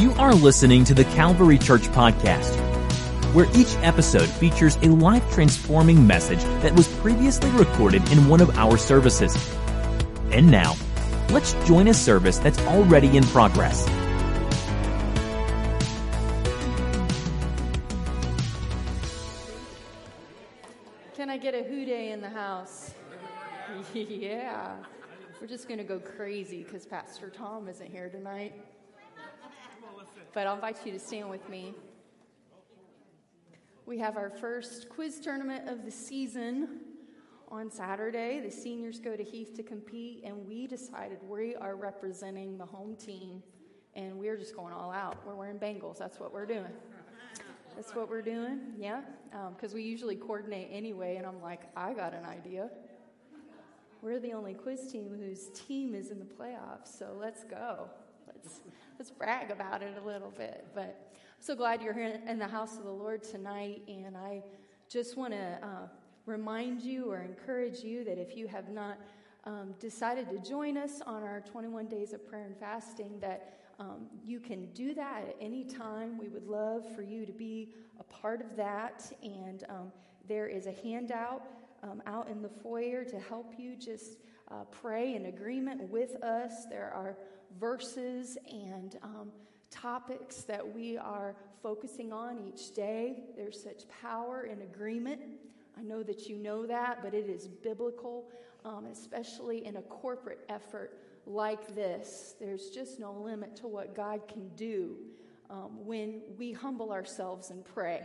You 0.00 0.12
are 0.12 0.34
listening 0.34 0.84
to 0.84 0.94
the 0.94 1.04
Calvary 1.04 1.58
Church 1.58 1.82
Podcast, 1.88 2.54
where 3.34 3.46
each 3.54 3.76
episode 3.82 4.30
features 4.30 4.76
a 4.76 4.86
life 4.86 5.30
transforming 5.30 6.06
message 6.06 6.42
that 6.62 6.74
was 6.74 6.88
previously 6.88 7.50
recorded 7.50 8.10
in 8.10 8.26
one 8.26 8.40
of 8.40 8.56
our 8.56 8.78
services. 8.78 9.36
And 10.30 10.50
now, 10.50 10.74
let's 11.28 11.52
join 11.66 11.86
a 11.86 11.92
service 11.92 12.38
that's 12.38 12.58
already 12.60 13.14
in 13.14 13.24
progress. 13.24 13.84
Can 21.14 21.28
I 21.28 21.36
get 21.36 21.54
a 21.54 21.62
Who 21.62 21.84
Dey 21.84 22.12
in 22.12 22.22
the 22.22 22.30
house? 22.30 22.94
yeah. 23.92 24.76
We're 25.42 25.46
just 25.46 25.68
going 25.68 25.76
to 25.76 25.84
go 25.84 25.98
crazy 25.98 26.62
because 26.62 26.86
Pastor 26.86 27.28
Tom 27.28 27.68
isn't 27.68 27.90
here 27.90 28.08
tonight 28.08 28.54
but 30.32 30.46
I'll 30.46 30.54
invite 30.54 30.84
you 30.86 30.92
to 30.92 30.98
stand 30.98 31.28
with 31.28 31.48
me. 31.48 31.74
We 33.86 33.98
have 33.98 34.16
our 34.16 34.30
first 34.30 34.88
quiz 34.88 35.18
tournament 35.18 35.68
of 35.68 35.84
the 35.84 35.90
season 35.90 36.80
on 37.48 37.70
Saturday. 37.70 38.40
The 38.40 38.50
seniors 38.50 39.00
go 39.00 39.16
to 39.16 39.24
Heath 39.24 39.56
to 39.56 39.62
compete, 39.62 40.22
and 40.24 40.46
we 40.46 40.66
decided 40.66 41.18
we 41.28 41.56
are 41.56 41.74
representing 41.74 42.56
the 42.56 42.66
home 42.66 42.94
team, 42.94 43.42
and 43.94 44.16
we're 44.16 44.36
just 44.36 44.54
going 44.54 44.72
all 44.72 44.92
out. 44.92 45.16
We're 45.26 45.34
wearing 45.34 45.58
Bengals. 45.58 45.98
That's 45.98 46.20
what 46.20 46.32
we're 46.32 46.46
doing. 46.46 46.72
That's 47.74 47.94
what 47.94 48.08
we're 48.08 48.22
doing, 48.22 48.60
yeah. 48.78 49.00
Because 49.54 49.72
um, 49.72 49.76
we 49.76 49.82
usually 49.82 50.16
coordinate 50.16 50.68
anyway, 50.70 51.16
and 51.16 51.26
I'm 51.26 51.42
like, 51.42 51.62
I 51.76 51.92
got 51.92 52.14
an 52.14 52.24
idea. 52.24 52.70
We're 54.02 54.20
the 54.20 54.32
only 54.32 54.54
quiz 54.54 54.90
team 54.90 55.14
whose 55.18 55.48
team 55.48 55.94
is 55.94 56.10
in 56.10 56.18
the 56.20 56.24
playoffs, 56.24 56.96
so 56.98 57.16
let's 57.18 57.42
go. 57.44 57.88
Let's 58.42 58.60
let's 58.98 59.10
brag 59.10 59.50
about 59.50 59.82
it 59.82 59.96
a 60.02 60.06
little 60.06 60.30
bit. 60.30 60.66
But 60.74 61.12
I'm 61.14 61.42
so 61.42 61.54
glad 61.54 61.82
you're 61.82 61.94
here 61.94 62.20
in 62.26 62.38
the 62.38 62.46
house 62.46 62.78
of 62.78 62.84
the 62.84 62.90
Lord 62.90 63.22
tonight. 63.22 63.82
And 63.88 64.16
I 64.16 64.42
just 64.88 65.16
want 65.16 65.32
to 65.32 65.58
uh, 65.62 65.88
remind 66.26 66.82
you 66.82 67.10
or 67.10 67.20
encourage 67.20 67.80
you 67.80 68.04
that 68.04 68.18
if 68.18 68.36
you 68.36 68.46
have 68.46 68.68
not 68.70 68.98
um, 69.44 69.74
decided 69.78 70.28
to 70.30 70.38
join 70.38 70.76
us 70.76 71.00
on 71.06 71.22
our 71.22 71.40
21 71.40 71.86
days 71.86 72.12
of 72.12 72.26
prayer 72.26 72.44
and 72.44 72.56
fasting, 72.56 73.18
that 73.20 73.58
um, 73.78 74.06
you 74.24 74.40
can 74.40 74.66
do 74.72 74.94
that 74.94 75.24
at 75.28 75.36
any 75.40 75.64
time. 75.64 76.18
We 76.18 76.28
would 76.28 76.46
love 76.46 76.84
for 76.94 77.02
you 77.02 77.26
to 77.26 77.32
be 77.32 77.74
a 77.98 78.04
part 78.04 78.40
of 78.40 78.56
that. 78.56 79.10
And 79.22 79.64
um, 79.68 79.92
there 80.28 80.46
is 80.46 80.66
a 80.66 80.72
handout 80.72 81.42
um, 81.82 82.02
out 82.06 82.28
in 82.28 82.42
the 82.42 82.48
foyer 82.48 83.04
to 83.04 83.18
help 83.18 83.54
you 83.58 83.76
just 83.76 84.18
uh, 84.50 84.64
pray 84.70 85.14
in 85.14 85.26
agreement 85.26 85.88
with 85.90 86.22
us. 86.22 86.66
There 86.68 86.92
are 86.94 87.16
verses 87.58 88.36
and 88.50 88.98
um, 89.02 89.30
topics 89.70 90.42
that 90.42 90.74
we 90.74 90.96
are 90.98 91.36
focusing 91.62 92.12
on 92.12 92.38
each 92.38 92.72
day. 92.72 93.24
There's 93.36 93.62
such 93.62 93.88
power 94.02 94.44
in 94.44 94.62
agreement. 94.62 95.20
I 95.78 95.82
know 95.82 96.02
that 96.02 96.28
you 96.28 96.36
know 96.36 96.66
that, 96.66 97.02
but 97.02 97.14
it 97.14 97.28
is 97.28 97.46
biblical, 97.46 98.28
um, 98.64 98.86
especially 98.90 99.64
in 99.64 99.76
a 99.76 99.82
corporate 99.82 100.44
effort 100.48 100.98
like 101.26 101.74
this. 101.74 102.34
There's 102.40 102.70
just 102.70 102.98
no 102.98 103.12
limit 103.12 103.56
to 103.56 103.68
what 103.68 103.94
God 103.94 104.26
can 104.26 104.48
do 104.56 104.96
um, 105.48 105.84
when 105.86 106.22
we 106.38 106.52
humble 106.52 106.92
ourselves 106.92 107.50
and 107.50 107.64
pray. 107.64 108.02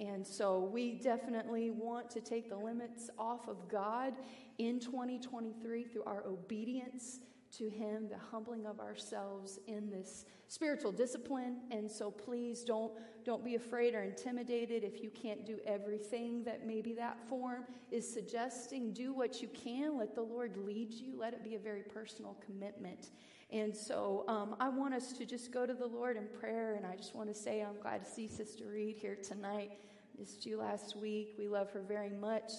And 0.00 0.26
so 0.26 0.58
we 0.58 0.92
definitely 0.92 1.70
want 1.70 2.10
to 2.10 2.20
take 2.20 2.48
the 2.48 2.56
limits 2.56 3.10
off 3.18 3.48
of 3.48 3.68
God 3.68 4.14
in 4.58 4.80
2023 4.80 5.84
through 5.84 6.04
our 6.04 6.24
obedience 6.26 7.20
to 7.58 7.68
Him, 7.70 8.08
the 8.08 8.18
humbling 8.18 8.66
of 8.66 8.80
ourselves 8.80 9.58
in 9.66 9.90
this 9.90 10.24
spiritual 10.48 10.92
discipline. 10.92 11.60
And 11.70 11.90
so 11.90 12.10
please 12.10 12.64
don't, 12.64 12.92
don't 13.24 13.44
be 13.44 13.54
afraid 13.54 13.94
or 13.94 14.02
intimidated 14.02 14.84
if 14.84 15.02
you 15.02 15.10
can't 15.10 15.46
do 15.46 15.58
everything 15.66 16.44
that 16.44 16.66
maybe 16.66 16.92
that 16.94 17.18
form 17.28 17.64
is 17.90 18.10
suggesting. 18.10 18.92
Do 18.92 19.12
what 19.12 19.40
you 19.40 19.48
can. 19.48 19.98
Let 19.98 20.14
the 20.14 20.22
Lord 20.22 20.56
lead 20.56 20.92
you. 20.92 21.18
Let 21.18 21.32
it 21.32 21.44
be 21.44 21.54
a 21.54 21.58
very 21.58 21.82
personal 21.82 22.36
commitment. 22.44 23.10
And 23.50 23.76
so 23.76 24.24
um, 24.26 24.56
I 24.58 24.68
want 24.68 24.94
us 24.94 25.12
to 25.12 25.24
just 25.24 25.52
go 25.52 25.64
to 25.64 25.74
the 25.74 25.86
Lord 25.86 26.16
in 26.16 26.26
prayer. 26.40 26.74
And 26.74 26.84
I 26.84 26.96
just 26.96 27.14
want 27.14 27.28
to 27.28 27.34
say 27.34 27.62
I'm 27.62 27.80
glad 27.80 28.04
to 28.04 28.10
see 28.10 28.26
Sister 28.26 28.66
Reed 28.72 28.96
here 28.96 29.16
tonight. 29.16 29.72
Missed 30.18 30.46
you 30.46 30.58
last 30.58 30.96
week. 30.96 31.34
We 31.38 31.48
love 31.48 31.70
her 31.70 31.82
very 31.82 32.10
much 32.10 32.52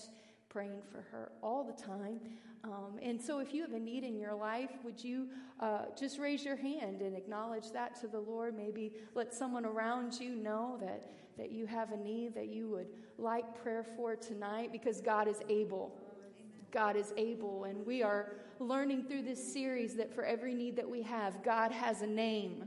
praying 0.55 0.81
for 0.89 1.01
her 1.11 1.33
all 1.43 1.65
the 1.65 1.83
time. 1.83 2.17
Um, 2.63 2.97
and 3.01 3.21
so, 3.21 3.39
if 3.39 3.53
you 3.53 3.61
have 3.61 3.73
a 3.73 3.79
need 3.79 4.05
in 4.05 4.17
your 4.17 4.33
life, 4.33 4.69
would 4.85 5.03
you 5.03 5.27
uh, 5.59 5.79
just 5.99 6.17
raise 6.17 6.45
your 6.45 6.55
hand 6.55 7.01
and 7.01 7.13
acknowledge 7.13 7.73
that 7.73 7.99
to 7.99 8.07
the 8.07 8.21
Lord? 8.21 8.55
Maybe 8.55 8.93
let 9.15 9.33
someone 9.33 9.65
around 9.65 10.17
you 10.17 10.33
know 10.33 10.77
that, 10.79 11.11
that 11.37 11.51
you 11.51 11.65
have 11.65 11.91
a 11.91 11.97
need 11.97 12.35
that 12.35 12.47
you 12.47 12.69
would 12.69 12.87
like 13.17 13.61
prayer 13.61 13.85
for 13.97 14.15
tonight 14.15 14.71
because 14.71 15.01
God 15.01 15.27
is 15.27 15.41
able. 15.49 15.93
God 16.71 16.95
is 16.95 17.11
able. 17.17 17.65
And 17.65 17.85
we 17.85 18.01
are 18.01 18.31
learning 18.59 19.03
through 19.03 19.23
this 19.23 19.51
series 19.51 19.93
that 19.95 20.15
for 20.15 20.23
every 20.23 20.53
need 20.53 20.77
that 20.77 20.89
we 20.89 21.01
have, 21.01 21.43
God 21.43 21.73
has 21.73 22.01
a 22.01 22.07
name 22.07 22.63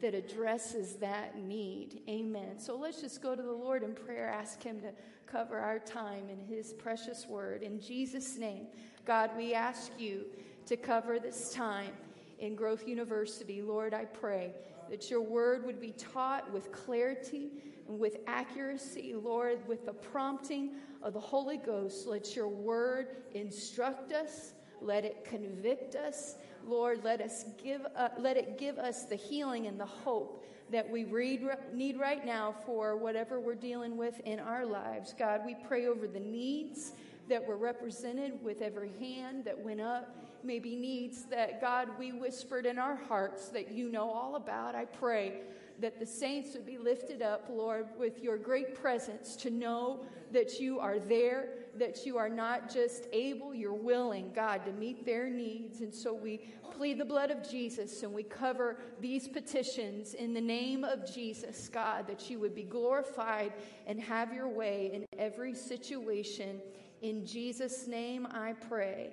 that 0.00 0.12
addresses 0.12 0.96
that 0.96 1.38
need. 1.38 2.00
Amen. 2.08 2.58
So 2.58 2.76
let's 2.76 3.00
just 3.00 3.22
go 3.22 3.36
to 3.36 3.42
the 3.42 3.52
Lord 3.52 3.84
in 3.84 3.94
prayer, 3.94 4.28
ask 4.28 4.60
Him 4.60 4.80
to 4.80 4.90
cover 5.26 5.58
our 5.58 5.78
time 5.78 6.28
in 6.30 6.40
His 6.46 6.72
precious 6.72 7.26
word. 7.26 7.62
In 7.62 7.80
Jesus' 7.80 8.36
name, 8.36 8.66
God, 9.04 9.30
we 9.36 9.54
ask 9.54 9.92
you 9.98 10.26
to 10.66 10.76
cover 10.76 11.18
this 11.18 11.52
time 11.52 11.92
in 12.38 12.54
Growth 12.54 12.86
University. 12.86 13.62
Lord, 13.62 13.94
I 13.94 14.04
pray 14.04 14.54
that 14.90 15.10
your 15.10 15.20
word 15.20 15.64
would 15.64 15.80
be 15.80 15.92
taught 15.92 16.50
with 16.52 16.72
clarity 16.72 17.50
and 17.88 17.98
with 17.98 18.18
accuracy, 18.26 19.14
Lord, 19.14 19.66
with 19.66 19.86
the 19.86 19.92
prompting 19.92 20.72
of 21.02 21.12
the 21.12 21.20
Holy 21.20 21.56
Ghost. 21.56 22.06
Let 22.06 22.34
your 22.36 22.48
word 22.48 23.08
instruct 23.34 24.12
us, 24.12 24.52
let 24.80 25.04
it 25.04 25.24
convict 25.24 25.94
us. 25.94 26.36
Lord, 26.64 27.04
let 27.04 27.20
us 27.20 27.44
give 27.62 27.86
uh, 27.94 28.08
let 28.18 28.36
it 28.36 28.58
give 28.58 28.78
us 28.78 29.04
the 29.04 29.16
healing 29.16 29.66
and 29.66 29.78
the 29.78 29.86
hope 29.86 30.44
that 30.70 30.88
we 30.88 31.04
read, 31.04 31.46
need 31.72 31.98
right 31.98 32.24
now 32.24 32.54
for 32.64 32.96
whatever 32.96 33.38
we're 33.40 33.54
dealing 33.54 33.96
with 33.96 34.20
in 34.20 34.40
our 34.40 34.66
lives. 34.66 35.14
God, 35.16 35.42
we 35.46 35.56
pray 35.66 35.86
over 35.86 36.06
the 36.06 36.20
needs 36.20 36.92
that 37.28 37.44
were 37.46 37.56
represented 37.56 38.42
with 38.42 38.62
every 38.62 38.92
hand 38.98 39.44
that 39.44 39.58
went 39.58 39.80
up. 39.80 40.16
Maybe 40.42 40.76
needs 40.76 41.24
that, 41.24 41.60
God, 41.60 41.88
we 41.98 42.12
whispered 42.12 42.66
in 42.66 42.78
our 42.78 42.96
hearts 42.96 43.48
that 43.48 43.72
you 43.72 43.90
know 43.90 44.10
all 44.10 44.36
about. 44.36 44.74
I 44.74 44.84
pray 44.84 45.40
that 45.80 45.98
the 45.98 46.06
saints 46.06 46.54
would 46.54 46.66
be 46.66 46.78
lifted 46.78 47.22
up, 47.22 47.48
Lord, 47.50 47.88
with 47.98 48.22
your 48.22 48.38
great 48.38 48.74
presence 48.74 49.36
to 49.36 49.50
know 49.50 50.00
that 50.32 50.58
you 50.60 50.78
are 50.78 50.98
there, 50.98 51.48
that 51.78 52.04
you 52.04 52.18
are 52.18 52.28
not 52.28 52.72
just 52.72 53.06
able, 53.12 53.54
you're 53.54 53.72
willing, 53.72 54.32
God, 54.34 54.64
to 54.66 54.72
meet 54.72 55.04
their 55.04 55.28
needs. 55.28 55.80
And 55.80 55.94
so 55.94 56.14
we 56.14 56.40
plead 56.76 56.98
the 56.98 57.04
blood 57.04 57.30
of 57.30 57.48
Jesus 57.48 58.02
and 58.02 58.12
we 58.12 58.22
cover 58.22 58.76
these 59.00 59.28
petitions 59.28 60.14
in 60.14 60.34
the 60.34 60.40
name 60.40 60.84
of 60.84 61.10
Jesus, 61.12 61.68
God, 61.68 62.06
that 62.06 62.28
you 62.28 62.38
would 62.38 62.54
be 62.54 62.64
glorified 62.64 63.52
and 63.86 64.00
have 64.00 64.32
your 64.32 64.48
way 64.48 64.90
in 64.92 65.06
every 65.18 65.54
situation. 65.54 66.60
In 67.02 67.26
Jesus' 67.26 67.86
name 67.86 68.26
I 68.30 68.54
pray. 68.68 69.10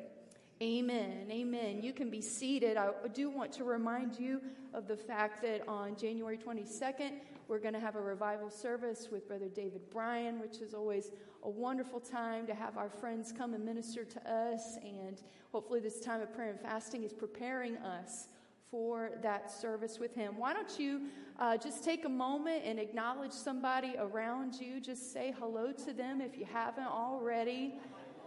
Amen. 0.62 1.28
Amen. 1.30 1.82
You 1.82 1.94
can 1.94 2.10
be 2.10 2.22
seated. 2.22 2.78
I 2.78 2.92
do 3.14 3.30
want 3.30 3.52
to 3.54 3.64
remind 3.64 4.18
you 4.18 4.40
of 4.74 4.88
the 4.88 4.96
fact 4.96 5.42
that 5.42 5.68
on 5.68 5.96
January 5.96 6.38
22nd, 6.38 7.12
we're 7.48 7.60
going 7.60 7.74
to 7.74 7.80
have 7.80 7.96
a 7.96 8.02
revival 8.02 8.50
service 8.50 9.10
with 9.12 9.28
Brother 9.28 9.50
David 9.50 9.90
Bryan, 9.90 10.40
which 10.40 10.58
is 10.58 10.74
always 10.74 11.12
a 11.44 11.50
wonderful 11.50 12.00
time 12.00 12.48
to 12.48 12.54
have 12.54 12.78
our 12.78 12.90
friends 12.90 13.34
come 13.36 13.54
and 13.54 13.64
minister 13.64 14.06
to 14.06 14.32
us. 14.32 14.78
And 14.84 15.22
hopefully, 15.52 15.80
this 15.80 16.00
time 16.00 16.22
of 16.22 16.34
prayer 16.34 16.52
and 16.52 16.60
fasting 16.60 17.04
is 17.04 17.14
preparing 17.14 17.78
us 17.78 18.28
for 18.72 19.12
that 19.22 19.52
service 19.52 20.00
with 20.00 20.16
him. 20.16 20.38
Why 20.38 20.54
don't 20.54 20.80
you 20.80 21.02
uh, 21.38 21.58
just 21.58 21.84
take 21.84 22.06
a 22.06 22.10
moment 22.10 22.64
and 22.66 22.80
acknowledge 22.80 23.32
somebody 23.32 23.96
around 24.00 24.56
you? 24.56 24.80
Just 24.80 25.14
say 25.14 25.34
hello 25.38 25.72
to 25.86 25.94
them 25.94 26.22
if 26.22 26.38
you 26.38 26.46
haven't 26.46 26.88
already. 26.88 27.76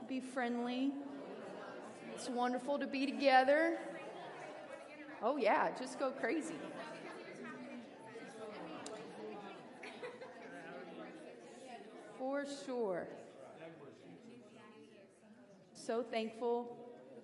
Be 0.06 0.20
friendly. 0.20 0.92
It's 2.14 2.28
wonderful 2.28 2.78
to 2.78 2.86
be 2.86 3.06
together. 3.06 3.78
Oh, 5.22 5.36
yeah, 5.36 5.70
just 5.76 5.98
go 5.98 6.10
crazy. 6.10 6.54
For 12.26 12.44
sure. 12.66 13.06
So 15.74 16.02
thankful 16.02 16.76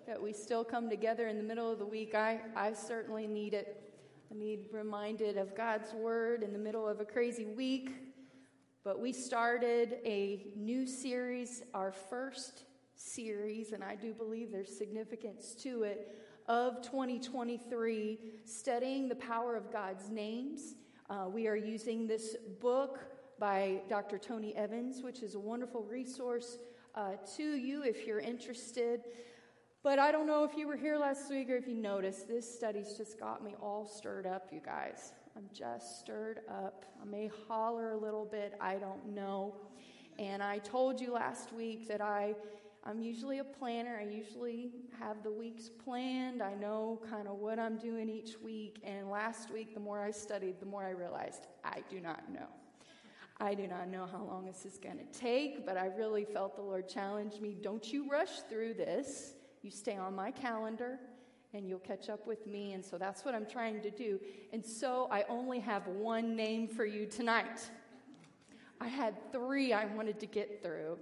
that 0.07 0.23
we 0.23 0.33
still 0.33 0.63
come 0.63 0.89
together 0.89 1.27
in 1.27 1.39
the 1.39 1.43
middle 1.43 1.69
of 1.73 1.81
the 1.81 1.85
week. 1.85 2.15
I, 2.15 2.39
I 2.55 2.73
certainly 2.73 3.27
need 3.27 3.53
it. 3.53 3.93
I 4.31 4.39
need 4.39 4.67
reminded 4.71 5.39
of 5.39 5.57
God's 5.57 5.93
word 5.93 6.45
in 6.45 6.53
the 6.53 6.59
middle 6.59 6.87
of 6.87 7.01
a 7.01 7.05
crazy 7.05 7.47
week. 7.47 7.91
But 8.85 9.01
we 9.01 9.13
started 9.13 9.97
a 10.05 10.53
new 10.55 10.87
series, 10.87 11.65
our 11.75 11.91
first 11.91 12.63
series, 12.95 13.73
and 13.73 13.83
I 13.83 13.97
do 13.97 14.15
believe 14.15 14.53
there's 14.53 14.79
significance 14.79 15.57
to 15.65 15.83
it, 15.83 16.17
of 16.47 16.81
2023, 16.81 18.19
studying 18.45 19.09
the 19.09 19.17
power 19.17 19.57
of 19.57 19.73
God's 19.73 20.11
names. 20.11 20.77
Uh, 21.11 21.25
we 21.29 21.49
are 21.49 21.57
using 21.57 22.07
this 22.07 22.37
book 22.61 23.12
by 23.43 23.81
Dr. 23.89 24.19
Tony 24.19 24.55
Evans, 24.55 25.03
which 25.03 25.21
is 25.21 25.35
a 25.35 25.41
wonderful 25.41 25.83
resource 25.83 26.59
uh, 26.95 27.15
to 27.35 27.43
you 27.43 27.83
if 27.83 28.07
you're 28.07 28.21
interested. 28.21 29.01
But 29.83 29.99
I 29.99 30.13
don't 30.13 30.29
know 30.29 30.45
if 30.45 30.57
you 30.57 30.69
were 30.69 30.77
here 30.77 30.97
last 30.97 31.29
week 31.29 31.51
or 31.51 31.57
if 31.57 31.67
you 31.67 31.75
noticed, 31.75 32.29
this 32.29 32.49
study's 32.49 32.97
just 32.97 33.19
got 33.19 33.43
me 33.43 33.57
all 33.61 33.85
stirred 33.85 34.29
up, 34.29 34.51
you 34.53 34.61
guys. 34.65 35.13
I'm 35.37 35.49
just 35.53 35.99
stirred 35.99 36.43
up. 36.49 36.85
I 37.03 37.05
may 37.05 37.33
holler 37.49 37.91
a 37.91 37.97
little 37.97 38.25
bit, 38.25 38.55
I 38.61 38.77
don't 38.77 39.09
know. 39.09 39.57
And 40.21 40.41
I 40.41 40.59
told 40.59 41.01
you 41.01 41.13
last 41.13 41.53
week 41.53 41.89
that 41.89 42.01
I 42.01 42.37
I'm 42.85 43.01
usually 43.01 43.41
a 43.41 43.45
planner. 43.45 43.99
I 44.01 44.05
usually 44.05 44.71
have 45.01 45.25
the 45.25 45.33
weeks 45.33 45.69
planned. 45.69 46.43
I 46.43 46.55
know 46.55 47.01
kind 47.11 47.27
of 47.27 47.39
what 47.39 47.59
I'm 47.59 47.77
doing 47.77 48.09
each 48.09 48.41
week. 48.41 48.81
And 48.85 49.11
last 49.11 49.53
week, 49.53 49.75
the 49.75 49.81
more 49.81 50.01
I 50.01 50.13
studied, 50.13 50.61
the 50.61 50.67
more 50.67 50.85
I 50.85 50.91
realized 50.91 51.49
I 51.65 51.83
do 51.91 52.01
not 52.01 52.31
know. 52.33 52.47
I 53.43 53.55
do 53.55 53.67
not 53.67 53.89
know 53.89 54.07
how 54.07 54.23
long 54.23 54.47
this 54.47 54.65
is 54.65 54.79
going 54.79 54.99
to 54.99 55.19
take, 55.19 55.67
but 55.67 55.77
I 55.77 55.87
really 55.87 56.25
felt 56.25 56.55
the 56.55 56.63
Lord 56.63 56.89
challenge 56.89 57.41
me 57.41 57.57
don't 57.61 57.93
you 57.93 58.09
rush 58.09 58.43
through 58.49 58.75
this. 58.75 59.35
You 59.63 59.71
stay 59.73 59.97
on 59.97 60.15
my 60.15 60.31
calendar 60.31 61.01
and 61.53 61.69
you'll 61.69 61.81
catch 61.81 62.09
up 62.09 62.25
with 62.25 62.47
me. 62.47 62.73
And 62.73 62.85
so 62.85 62.99
that's 62.99 63.25
what 63.25 63.35
I'm 63.35 63.45
trying 63.45 63.83
to 63.83 63.91
do. 63.91 64.21
And 64.53 64.65
so 64.65 65.09
I 65.11 65.25
only 65.29 65.59
have 65.59 65.89
one 65.89 66.37
name 66.37 66.69
for 66.69 66.87
you 66.87 67.05
tonight. 67.05 67.69
I 68.81 68.87
had 68.87 69.33
three 69.33 69.73
I 69.73 69.87
wanted 69.87 70.21
to 70.21 70.27
get 70.27 70.63
through. 70.63 70.97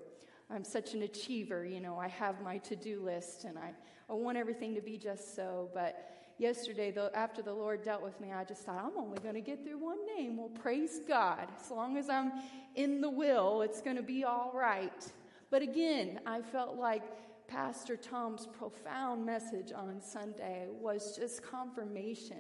I'm 0.51 0.65
such 0.65 0.95
an 0.95 1.03
achiever, 1.03 1.67
you 1.67 1.81
know, 1.81 1.99
I 1.99 2.09
have 2.09 2.41
my 2.41 2.57
to 2.59 2.75
do 2.75 3.03
list 3.03 3.45
and 3.45 3.59
I, 3.59 3.73
I 4.09 4.15
want 4.15 4.39
everything 4.39 4.75
to 4.77 4.81
be 4.81 4.97
just 4.97 5.37
so. 5.37 5.69
But 5.75 6.20
yesterday, 6.41 6.93
after 7.15 7.43
the 7.43 7.53
Lord 7.53 7.85
dealt 7.85 8.03
with 8.03 8.19
me, 8.21 8.33
I 8.33 8.45
just 8.45 8.63
thought, 8.63 8.83
I'm 8.83 8.99
only 8.99 9.19
going 9.19 9.35
to 9.35 9.41
get 9.41 9.63
through 9.63 9.79
one 9.79 9.99
name. 10.17 10.39
Well, 10.39 10.49
praise 10.49 11.01
God. 11.07 11.49
As 11.63 11.71
long 11.71 11.97
as 11.99 12.09
I'm 12.09 12.33
in 12.75 13.01
the 13.01 13.11
will, 13.11 13.63
it's 13.63 13.81
going 13.81 13.97
to 13.97 14.03
be 14.03 14.25
all 14.25 14.51
right. 14.55 15.07
But 15.51 15.63
again, 15.63 16.21
I 16.27 16.41
felt 16.41 16.77
like 16.77 17.03
Pastor 17.47 17.97
Tom's 17.97 18.47
profound 18.47 19.27
message 19.27 19.73
on 19.73 20.01
Sunday 20.01 20.69
was 20.71 21.17
just 21.17 21.43
confirmation 21.43 22.39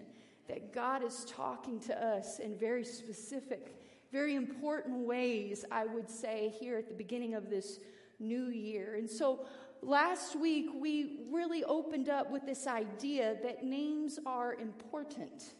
that 0.48 0.72
God 0.72 1.04
is 1.04 1.24
talking 1.26 1.78
to 1.80 2.04
us 2.04 2.38
in 2.38 2.56
very 2.56 2.84
specific, 2.84 3.76
very 4.12 4.34
important 4.34 5.06
ways, 5.06 5.64
I 5.70 5.84
would 5.84 6.08
say, 6.08 6.54
here 6.58 6.78
at 6.78 6.88
the 6.88 6.94
beginning 6.94 7.34
of 7.34 7.50
this 7.50 7.80
new 8.18 8.48
year. 8.48 8.94
And 8.96 9.08
so 9.08 9.46
last 9.82 10.38
week 10.38 10.66
we 10.74 11.20
really 11.30 11.64
opened 11.64 12.08
up 12.08 12.30
with 12.30 12.46
this 12.46 12.66
idea 12.66 13.36
that 13.42 13.64
names 13.64 14.18
are 14.26 14.54
important. 14.54 15.54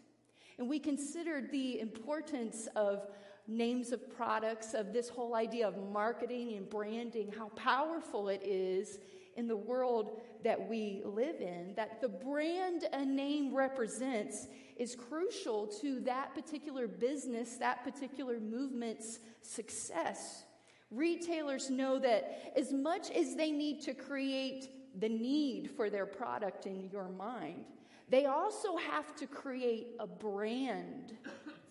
And 0.58 0.68
we 0.68 0.78
considered 0.78 1.50
the 1.50 1.80
importance 1.80 2.68
of 2.76 3.06
names 3.46 3.92
of 3.92 4.14
products, 4.14 4.74
of 4.74 4.92
this 4.92 5.08
whole 5.08 5.34
idea 5.34 5.66
of 5.66 5.76
marketing 5.90 6.54
and 6.54 6.68
branding, 6.68 7.32
how 7.36 7.48
powerful 7.50 8.28
it 8.28 8.42
is 8.44 8.98
in 9.36 9.48
the 9.48 9.56
world 9.56 10.20
that 10.44 10.68
we 10.68 11.02
live 11.04 11.40
in, 11.40 11.72
that 11.76 12.00
the 12.00 12.08
brand 12.08 12.84
a 12.92 13.04
name 13.04 13.54
represents 13.54 14.48
is 14.76 14.94
crucial 14.94 15.66
to 15.66 16.00
that 16.00 16.34
particular 16.34 16.86
business, 16.86 17.56
that 17.56 17.84
particular 17.84 18.38
movement's 18.40 19.18
success. 19.42 20.44
Retailers 20.90 21.70
know 21.70 21.98
that 21.98 22.52
as 22.56 22.72
much 22.72 23.10
as 23.10 23.36
they 23.36 23.52
need 23.52 23.80
to 23.82 23.94
create 23.94 24.70
the 24.98 25.08
need 25.08 25.70
for 25.76 25.88
their 25.88 26.06
product 26.06 26.66
in 26.66 26.88
your 26.90 27.08
mind, 27.08 27.64
they 28.08 28.26
also 28.26 28.76
have 28.76 29.14
to 29.16 29.26
create 29.26 29.88
a 30.00 30.06
brand 30.06 31.16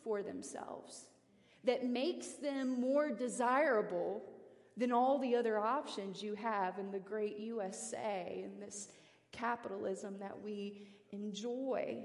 for 0.04 0.24
themselves 0.24 1.10
that 1.66 1.86
makes 1.86 2.27
them 2.33 2.80
more 2.80 3.10
desirable 3.10 4.24
than 4.77 4.94
all 4.94 5.19
the 5.19 5.36
other 5.36 5.60
options 5.60 6.24
you 6.24 6.33
have 6.36 6.80
in 6.80 6.89
the 6.89 7.00
great 7.00 7.38
USA 7.38 8.42
and 8.45 8.62
this 8.62 8.88
capitalism 9.33 10.16
that 10.19 10.42
we 10.42 10.88
enjoy. 11.12 11.98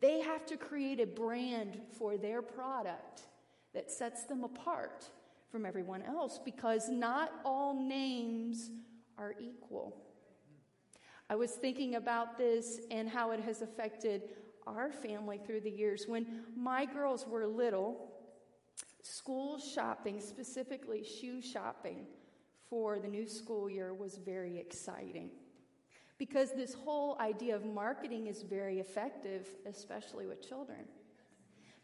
They 0.00 0.20
have 0.20 0.46
to 0.46 0.56
create 0.56 1.00
a 1.00 1.06
brand 1.06 1.80
for 1.98 2.16
their 2.16 2.40
product 2.40 3.22
that 3.74 3.90
sets 3.90 4.24
them 4.24 4.44
apart 4.44 5.06
from 5.52 5.66
everyone 5.66 6.02
else 6.02 6.40
because 6.42 6.88
not 6.88 7.30
all 7.44 7.78
names 7.78 8.70
are 9.18 9.34
equal. 9.38 10.02
I 11.28 11.36
was 11.36 11.52
thinking 11.52 11.96
about 11.96 12.38
this 12.38 12.80
and 12.90 13.08
how 13.08 13.30
it 13.32 13.40
has 13.40 13.60
affected 13.60 14.22
our 14.66 14.90
family 14.90 15.38
through 15.46 15.60
the 15.60 15.70
years. 15.70 16.06
When 16.08 16.44
my 16.56 16.86
girls 16.86 17.26
were 17.26 17.46
little, 17.46 18.12
school 19.02 19.58
shopping, 19.58 20.20
specifically 20.20 21.04
shoe 21.04 21.42
shopping 21.42 22.06
for 22.70 22.98
the 22.98 23.08
new 23.08 23.28
school 23.28 23.68
year, 23.68 23.92
was 23.92 24.16
very 24.16 24.58
exciting. 24.58 25.30
Because 26.16 26.52
this 26.52 26.72
whole 26.72 27.18
idea 27.20 27.54
of 27.54 27.64
marketing 27.66 28.28
is 28.28 28.42
very 28.42 28.78
effective, 28.80 29.46
especially 29.66 30.26
with 30.26 30.46
children 30.46 30.86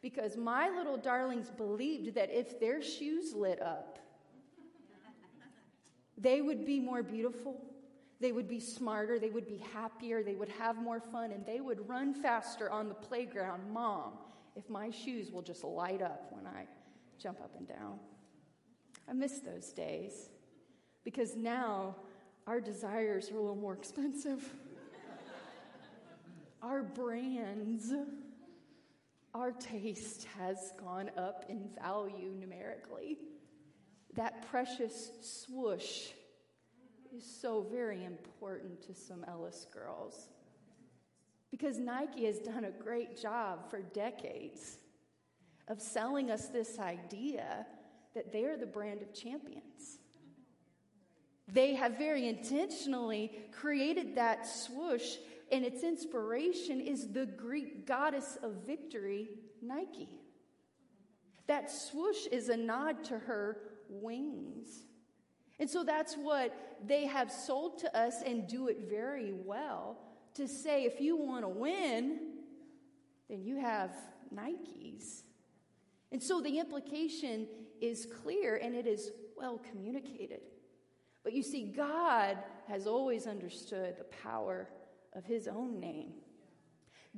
because 0.01 0.37
my 0.37 0.69
little 0.69 0.97
darlings 0.97 1.51
believed 1.51 2.15
that 2.15 2.31
if 2.31 2.61
their 2.61 2.83
shoes 2.83 3.35
lit 3.35 3.61
up, 3.61 3.99
they 6.17 6.41
would 6.41 6.65
be 6.65 6.81
more 6.81 7.03
beautiful, 7.03 7.61
they 8.21 8.33
would 8.33 8.49
be 8.49 8.61
smarter, 8.61 9.19
they 9.19 9.31
would 9.31 9.47
be 9.47 9.63
happier, 9.73 10.23
they 10.23 10.35
would 10.35 10.49
have 10.49 10.77
more 10.77 11.01
fun, 11.01 11.31
and 11.31 11.47
they 11.47 11.61
would 11.61 11.89
run 11.89 12.13
faster 12.13 12.71
on 12.71 12.89
the 12.89 12.95
playground. 12.95 13.63
Mom, 13.73 14.15
if 14.57 14.69
my 14.69 14.91
shoes 14.91 15.31
will 15.31 15.43
just 15.43 15.63
light 15.63 16.03
up 16.03 16.27
when 16.31 16.47
I 16.47 16.67
jump 17.19 17.41
up 17.41 17.55
and 17.57 17.67
down. 17.67 17.99
I 19.09 19.13
miss 19.13 19.39
those 19.39 19.73
days 19.73 20.31
because 21.05 21.37
now 21.37 21.97
our 22.47 22.61
desires 22.61 23.31
are 23.31 23.37
a 23.37 23.41
little 23.41 23.57
more 23.57 23.75
expensive. 23.79 24.45
our 26.63 26.83
brands 26.83 27.93
our 29.35 29.53
taste 29.53 30.27
has 30.39 30.73
gone 30.83 31.11
up 31.17 31.45
in 31.49 31.69
value 31.83 32.35
numerically. 32.39 33.19
That 34.15 34.49
precious 34.51 35.11
swoosh 35.21 36.09
is 37.17 37.25
so 37.25 37.67
very 37.71 38.05
important 38.05 38.83
to 38.87 38.95
some 38.95 39.25
Ellis 39.29 39.67
girls 39.73 40.29
because 41.51 41.79
Nike 41.79 42.27
has 42.27 42.39
done 42.39 42.65
a 42.65 42.71
great 42.71 43.21
job 43.21 43.71
for 43.71 43.81
decades 43.81 44.79
of 45.69 45.81
selling 45.81 46.31
us 46.31 46.47
this 46.49 46.79
idea 46.79 47.67
that 48.15 48.33
they 48.33 48.45
are 48.45 48.57
the 48.57 48.67
brand 48.67 49.03
of 49.03 49.15
champions. 49.15 49.99
They 51.51 51.75
have 51.75 51.97
very 51.97 52.29
intentionally 52.29 53.33
created 53.53 54.17
that 54.17 54.47
swoosh 54.47 55.17
and 55.51 55.65
its 55.65 55.83
inspiration 55.83 56.81
is 56.81 57.09
the 57.13 57.27
Greek 57.27 57.87
goddess 57.87 58.37
of 58.43 58.67
victory, 58.67 59.31
Nike. 59.63 60.09
That 61.47 61.71
swoosh 61.71 62.27
is 62.31 62.49
a 62.49 62.57
nod 62.57 63.05
to 63.05 63.19
her 63.19 63.59
wings. 63.89 64.85
And 65.59 65.69
so 65.69 65.83
that's 65.83 66.15
what 66.15 66.55
they 66.87 67.07
have 67.07 67.33
sold 67.33 67.79
to 67.79 67.99
us 67.99 68.23
and 68.25 68.47
do 68.47 68.69
it 68.69 68.89
very 68.89 69.33
well 69.33 69.99
to 70.35 70.47
say 70.47 70.85
if 70.85 71.01
you 71.01 71.17
want 71.17 71.45
to 71.45 71.49
win, 71.49 72.21
then 73.29 73.43
you 73.43 73.57
have 73.57 73.91
Nikes. 74.33 75.23
And 76.13 76.23
so 76.23 76.41
the 76.41 76.59
implication 76.59 77.47
is 77.81 78.07
clear 78.23 78.57
and 78.57 78.75
it 78.75 78.87
is 78.87 79.11
well 79.37 79.61
communicated. 79.71 80.41
But 81.25 81.33
you 81.33 81.43
see, 81.43 81.65
God 81.65 82.39
has 82.69 82.87
always 82.87 83.27
understood 83.27 83.97
the 83.99 84.05
power 84.05 84.69
of 85.19 85.27
his 85.27 85.49
own 85.49 85.81
name. 85.81 86.13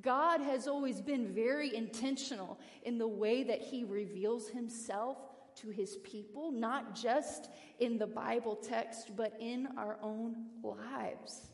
God 0.00 0.40
has 0.40 0.66
always 0.66 1.02
been 1.02 1.34
very 1.34 1.74
intentional 1.74 2.58
in 2.84 2.96
the 2.96 3.06
way 3.06 3.42
that 3.42 3.60
he 3.60 3.84
reveals 3.84 4.48
himself 4.48 5.18
to 5.56 5.68
his 5.68 5.96
people, 5.98 6.50
not 6.50 6.94
just 6.94 7.50
in 7.78 7.98
the 7.98 8.06
Bible 8.06 8.56
text, 8.56 9.14
but 9.14 9.34
in 9.38 9.68
our 9.76 9.98
own 10.02 10.46
lives. 10.62 11.50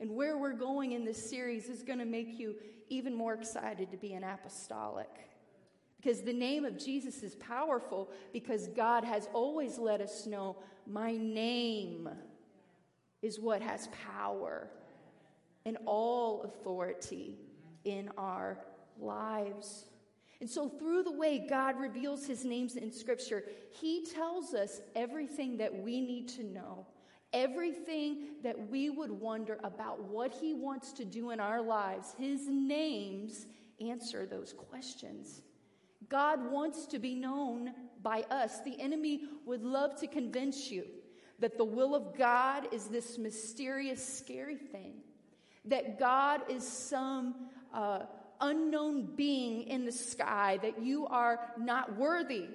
And 0.00 0.10
where 0.10 0.36
we're 0.36 0.52
going 0.52 0.92
in 0.92 1.04
this 1.04 1.30
series 1.30 1.68
is 1.68 1.82
going 1.82 1.98
to 1.98 2.04
make 2.04 2.38
you 2.38 2.56
even 2.88 3.14
more 3.14 3.32
excited 3.32 3.90
to 3.90 3.96
be 3.96 4.12
an 4.12 4.24
apostolic. 4.24 5.08
Because 5.96 6.22
the 6.22 6.32
name 6.32 6.64
of 6.64 6.78
Jesus 6.78 7.22
is 7.22 7.34
powerful 7.36 8.10
because 8.32 8.68
God 8.68 9.02
has 9.02 9.28
always 9.32 9.78
let 9.78 10.00
us 10.00 10.26
know 10.26 10.56
my 10.86 11.12
name 11.16 12.08
is 13.22 13.40
what 13.40 13.62
has 13.62 13.88
power 14.06 14.68
and 15.68 15.78
all 15.86 16.42
authority 16.42 17.36
in 17.84 18.10
our 18.18 18.58
lives. 18.98 19.84
And 20.40 20.48
so, 20.48 20.68
through 20.68 21.04
the 21.04 21.12
way 21.12 21.46
God 21.48 21.78
reveals 21.78 22.26
his 22.26 22.44
names 22.44 22.76
in 22.76 22.92
Scripture, 22.92 23.44
he 23.70 24.04
tells 24.04 24.54
us 24.54 24.80
everything 24.96 25.56
that 25.58 25.82
we 25.82 26.00
need 26.00 26.28
to 26.30 26.44
know, 26.44 26.86
Everything 27.34 28.36
that 28.42 28.70
we 28.70 28.88
would 28.88 29.10
wonder 29.10 29.58
about 29.62 30.02
what 30.04 30.32
He 30.32 30.54
wants 30.54 30.92
to 30.92 31.04
do 31.04 31.30
in 31.30 31.40
our 31.40 31.60
lives, 31.60 32.14
His 32.18 32.48
names 32.48 33.46
answer 33.80 34.24
those 34.24 34.54
questions. 34.54 35.42
God 36.08 36.50
wants 36.50 36.86
to 36.86 36.98
be 36.98 37.14
known 37.14 37.74
by 38.02 38.22
us. 38.30 38.60
The 38.62 38.80
enemy 38.80 39.24
would 39.44 39.62
love 39.62 40.00
to 40.00 40.06
convince 40.06 40.70
you 40.70 40.84
that 41.38 41.58
the 41.58 41.64
will 41.64 41.94
of 41.94 42.16
God 42.16 42.68
is 42.72 42.86
this 42.86 43.18
mysterious, 43.18 44.02
scary 44.02 44.56
thing, 44.56 44.94
that 45.68 45.98
God 45.98 46.42
is 46.48 46.66
some 46.66 47.34
uh, 47.72 48.00
unknown 48.40 49.14
being 49.16 49.62
in 49.62 49.84
the 49.84 49.92
sky, 49.92 50.58
that 50.62 50.82
you 50.82 51.06
are 51.06 51.52
not 51.58 51.96
worthy, 51.96 52.46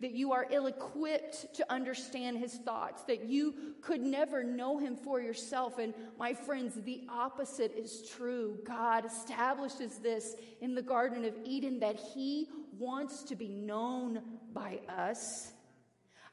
that 0.00 0.12
you 0.12 0.32
are 0.32 0.46
ill 0.50 0.66
equipped 0.66 1.54
to 1.54 1.72
understand 1.72 2.38
his 2.38 2.54
thoughts, 2.54 3.02
that 3.04 3.24
you 3.24 3.54
could 3.80 4.00
never 4.00 4.44
know 4.44 4.78
him 4.78 4.94
for 4.94 5.20
yourself. 5.20 5.78
And 5.78 5.94
my 6.18 6.34
friends, 6.34 6.74
the 6.84 7.02
opposite 7.08 7.72
is 7.76 8.08
true. 8.10 8.58
God 8.66 9.06
establishes 9.06 9.98
this 9.98 10.36
in 10.60 10.74
the 10.74 10.82
Garden 10.82 11.24
of 11.24 11.34
Eden 11.44 11.80
that 11.80 11.98
he 12.14 12.48
wants 12.78 13.22
to 13.24 13.36
be 13.36 13.48
known 13.48 14.22
by 14.52 14.80
us. 14.88 15.52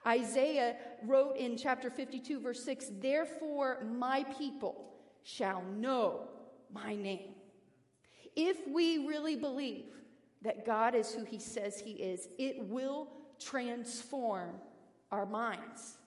Isaiah 0.06 0.76
wrote 1.04 1.38
in 1.38 1.56
chapter 1.56 1.90
52, 1.90 2.42
verse 2.42 2.62
6 2.66 2.92
Therefore, 3.00 3.86
my 3.98 4.26
people 4.38 4.93
shall 5.24 5.64
know 5.78 6.28
my 6.74 6.96
name. 6.96 7.34
If 8.36 8.68
we 8.68 9.08
really 9.08 9.36
believe 9.36 9.86
that 10.42 10.66
God 10.66 10.96
is 10.96 11.14
who 11.14 11.24
he 11.24 11.40
says 11.40 11.80
he 11.80 11.92
is, 11.92 12.28
it 12.38 12.68
will 12.68 13.08
transform 13.40 14.52
our 15.12 15.26
minds. 15.26 15.98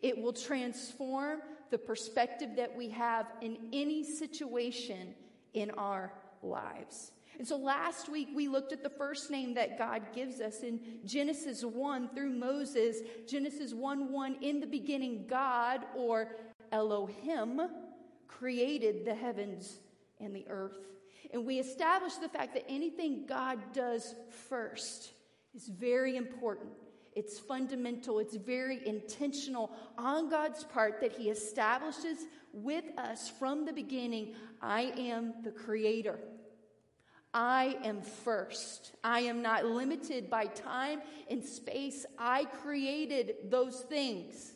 It 0.00 0.16
will 0.16 0.32
transform 0.32 1.40
the 1.70 1.78
perspective 1.78 2.50
that 2.56 2.76
we 2.76 2.88
have 2.90 3.26
in 3.40 3.58
any 3.72 4.04
situation 4.04 5.14
in 5.54 5.70
our 5.72 6.12
lives. 6.42 7.12
And 7.38 7.46
so 7.46 7.56
last 7.56 8.08
week 8.08 8.28
we 8.34 8.48
looked 8.48 8.72
at 8.72 8.82
the 8.82 8.90
first 8.90 9.30
name 9.30 9.54
that 9.54 9.78
God 9.78 10.02
gives 10.14 10.40
us 10.40 10.60
in 10.60 10.80
Genesis 11.04 11.64
1 11.64 12.10
through 12.14 12.30
Moses. 12.30 12.98
Genesis 13.26 13.72
1 13.74 14.12
1, 14.12 14.36
in 14.42 14.60
the 14.60 14.66
beginning, 14.66 15.24
God 15.28 15.84
or 15.96 16.36
Elohim 16.72 17.60
created 18.28 19.04
the 19.04 19.14
heavens 19.14 19.78
and 20.20 20.34
the 20.34 20.46
earth. 20.48 20.78
And 21.32 21.44
we 21.44 21.58
establish 21.58 22.14
the 22.14 22.28
fact 22.28 22.54
that 22.54 22.64
anything 22.68 23.26
God 23.26 23.58
does 23.72 24.14
first 24.48 25.12
is 25.54 25.68
very 25.68 26.16
important. 26.16 26.70
It's 27.14 27.38
fundamental, 27.38 28.20
it's 28.20 28.36
very 28.36 28.86
intentional 28.86 29.72
on 29.96 30.30
God's 30.30 30.62
part 30.62 31.00
that 31.00 31.12
He 31.12 31.30
establishes 31.30 32.18
with 32.52 32.84
us 32.96 33.28
from 33.28 33.64
the 33.64 33.72
beginning 33.72 34.34
I 34.62 34.92
am 34.96 35.34
the 35.42 35.50
creator. 35.50 36.18
I 37.34 37.76
am 37.84 38.02
first. 38.02 38.92
I 39.04 39.20
am 39.20 39.42
not 39.42 39.66
limited 39.66 40.30
by 40.30 40.46
time 40.46 41.00
and 41.30 41.44
space. 41.44 42.06
I 42.18 42.44
created 42.44 43.34
those 43.50 43.80
things. 43.80 44.52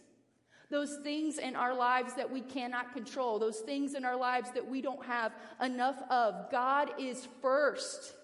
Those 0.73 0.97
things 1.03 1.37
in 1.37 1.55
our 1.55 1.75
lives 1.75 2.15
that 2.15 2.31
we 2.31 2.41
cannot 2.41 2.95
control, 2.95 3.39
those 3.39 3.61
things 3.61 3.95
in 3.95 4.07
our 4.07 4.17
lives 4.17 4.51
that 4.53 4.67
we 4.67 4.81
don't 4.81 5.05
have 5.05 5.33
enough 5.63 6.03
of. 6.09 6.51
God 6.51 6.93
is 6.99 7.29
first. 7.43 8.15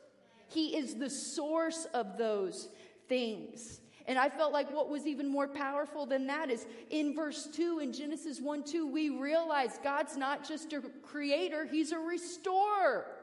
He 0.49 0.75
is 0.75 0.95
the 0.95 1.11
source 1.11 1.87
of 1.93 2.17
those 2.17 2.71
things. 3.07 3.83
And 4.07 4.19
I 4.19 4.31
felt 4.31 4.55
like 4.55 4.73
what 4.73 4.88
was 4.88 5.07
even 5.07 5.28
more 5.28 5.47
powerful 5.47 6.07
than 6.07 6.26
that 6.28 6.50
is 6.50 6.67
in 6.88 7.14
verse 7.14 7.47
2 7.52 7.81
in 7.81 7.93
Genesis 7.93 8.40
1 8.40 8.64
2, 8.64 8.90
we 8.90 9.11
realize 9.11 9.78
God's 9.85 10.17
not 10.17 10.49
just 10.49 10.73
a 10.73 10.81
creator, 11.02 11.67
He's 11.67 11.93
a 11.93 11.99
restorer. 11.99 13.17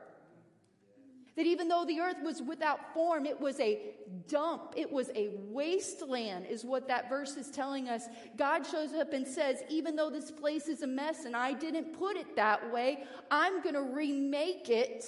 That 1.35 1.45
even 1.45 1.67
though 1.67 1.83
the 1.83 1.99
earth 1.99 2.17
was 2.23 2.41
without 2.41 2.93
form, 2.93 3.25
it 3.25 3.39
was 3.39 3.59
a 3.59 3.95
dump, 4.27 4.73
it 4.77 4.89
was 4.89 5.09
a 5.15 5.31
wasteland, 5.49 6.45
is 6.45 6.63
what 6.63 6.87
that 6.87 7.09
verse 7.09 7.35
is 7.35 7.51
telling 7.51 7.89
us. 7.89 8.05
God 8.37 8.65
shows 8.65 8.93
up 8.93 9.11
and 9.11 9.27
says, 9.27 9.61
Even 9.69 9.97
though 9.97 10.09
this 10.09 10.31
place 10.31 10.67
is 10.67 10.81
a 10.81 10.87
mess 10.87 11.25
and 11.25 11.35
I 11.35 11.51
didn't 11.51 11.97
put 11.97 12.15
it 12.15 12.37
that 12.37 12.71
way, 12.71 13.03
I'm 13.29 13.61
going 13.61 13.75
to 13.75 13.81
remake 13.81 14.69
it 14.69 15.05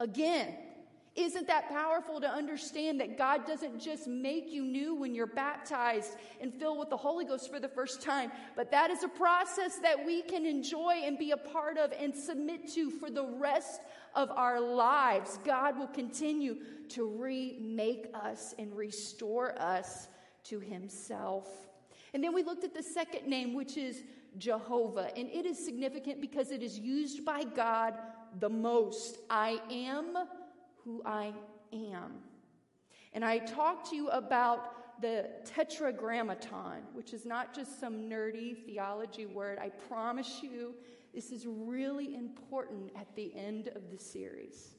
again. 0.00 0.56
Isn't 1.16 1.46
that 1.46 1.70
powerful 1.70 2.20
to 2.20 2.28
understand 2.28 3.00
that 3.00 3.16
God 3.16 3.46
doesn't 3.46 3.80
just 3.80 4.06
make 4.06 4.52
you 4.52 4.66
new 4.66 4.94
when 4.94 5.14
you're 5.14 5.26
baptized 5.26 6.10
and 6.42 6.52
filled 6.52 6.78
with 6.78 6.90
the 6.90 6.96
Holy 6.96 7.24
Ghost 7.24 7.50
for 7.50 7.58
the 7.58 7.68
first 7.68 8.02
time, 8.02 8.30
but 8.54 8.70
that 8.70 8.90
is 8.90 9.02
a 9.02 9.08
process 9.08 9.76
that 9.78 10.04
we 10.04 10.20
can 10.20 10.44
enjoy 10.44 11.00
and 11.04 11.18
be 11.18 11.30
a 11.30 11.36
part 11.38 11.78
of 11.78 11.90
and 11.98 12.14
submit 12.14 12.70
to 12.74 12.90
for 12.90 13.10
the 13.10 13.24
rest 13.24 13.80
of 14.14 14.30
our 14.30 14.60
lives. 14.60 15.38
God 15.42 15.78
will 15.78 15.86
continue 15.86 16.56
to 16.90 17.06
remake 17.06 18.08
us 18.12 18.54
and 18.58 18.76
restore 18.76 19.58
us 19.58 20.08
to 20.44 20.60
Himself. 20.60 21.48
And 22.12 22.22
then 22.22 22.34
we 22.34 22.42
looked 22.42 22.64
at 22.64 22.74
the 22.74 22.82
second 22.82 23.26
name, 23.26 23.54
which 23.54 23.78
is 23.78 24.02
Jehovah, 24.36 25.10
and 25.16 25.28
it 25.30 25.46
is 25.46 25.64
significant 25.64 26.20
because 26.20 26.50
it 26.50 26.62
is 26.62 26.78
used 26.78 27.24
by 27.24 27.44
God 27.44 27.94
the 28.38 28.50
most. 28.50 29.16
I 29.30 29.60
am 29.70 30.16
who 30.86 31.02
I 31.04 31.34
am. 31.72 32.12
And 33.12 33.24
I 33.24 33.38
talked 33.38 33.90
to 33.90 33.96
you 33.96 34.08
about 34.08 35.00
the 35.02 35.28
tetragrammaton, 35.44 36.82
which 36.94 37.12
is 37.12 37.26
not 37.26 37.54
just 37.54 37.78
some 37.78 38.08
nerdy 38.08 38.56
theology 38.64 39.26
word. 39.26 39.58
I 39.58 39.68
promise 39.68 40.40
you, 40.42 40.74
this 41.12 41.32
is 41.32 41.44
really 41.46 42.14
important 42.14 42.92
at 42.96 43.14
the 43.16 43.34
end 43.36 43.68
of 43.74 43.90
the 43.90 43.98
series. 43.98 44.76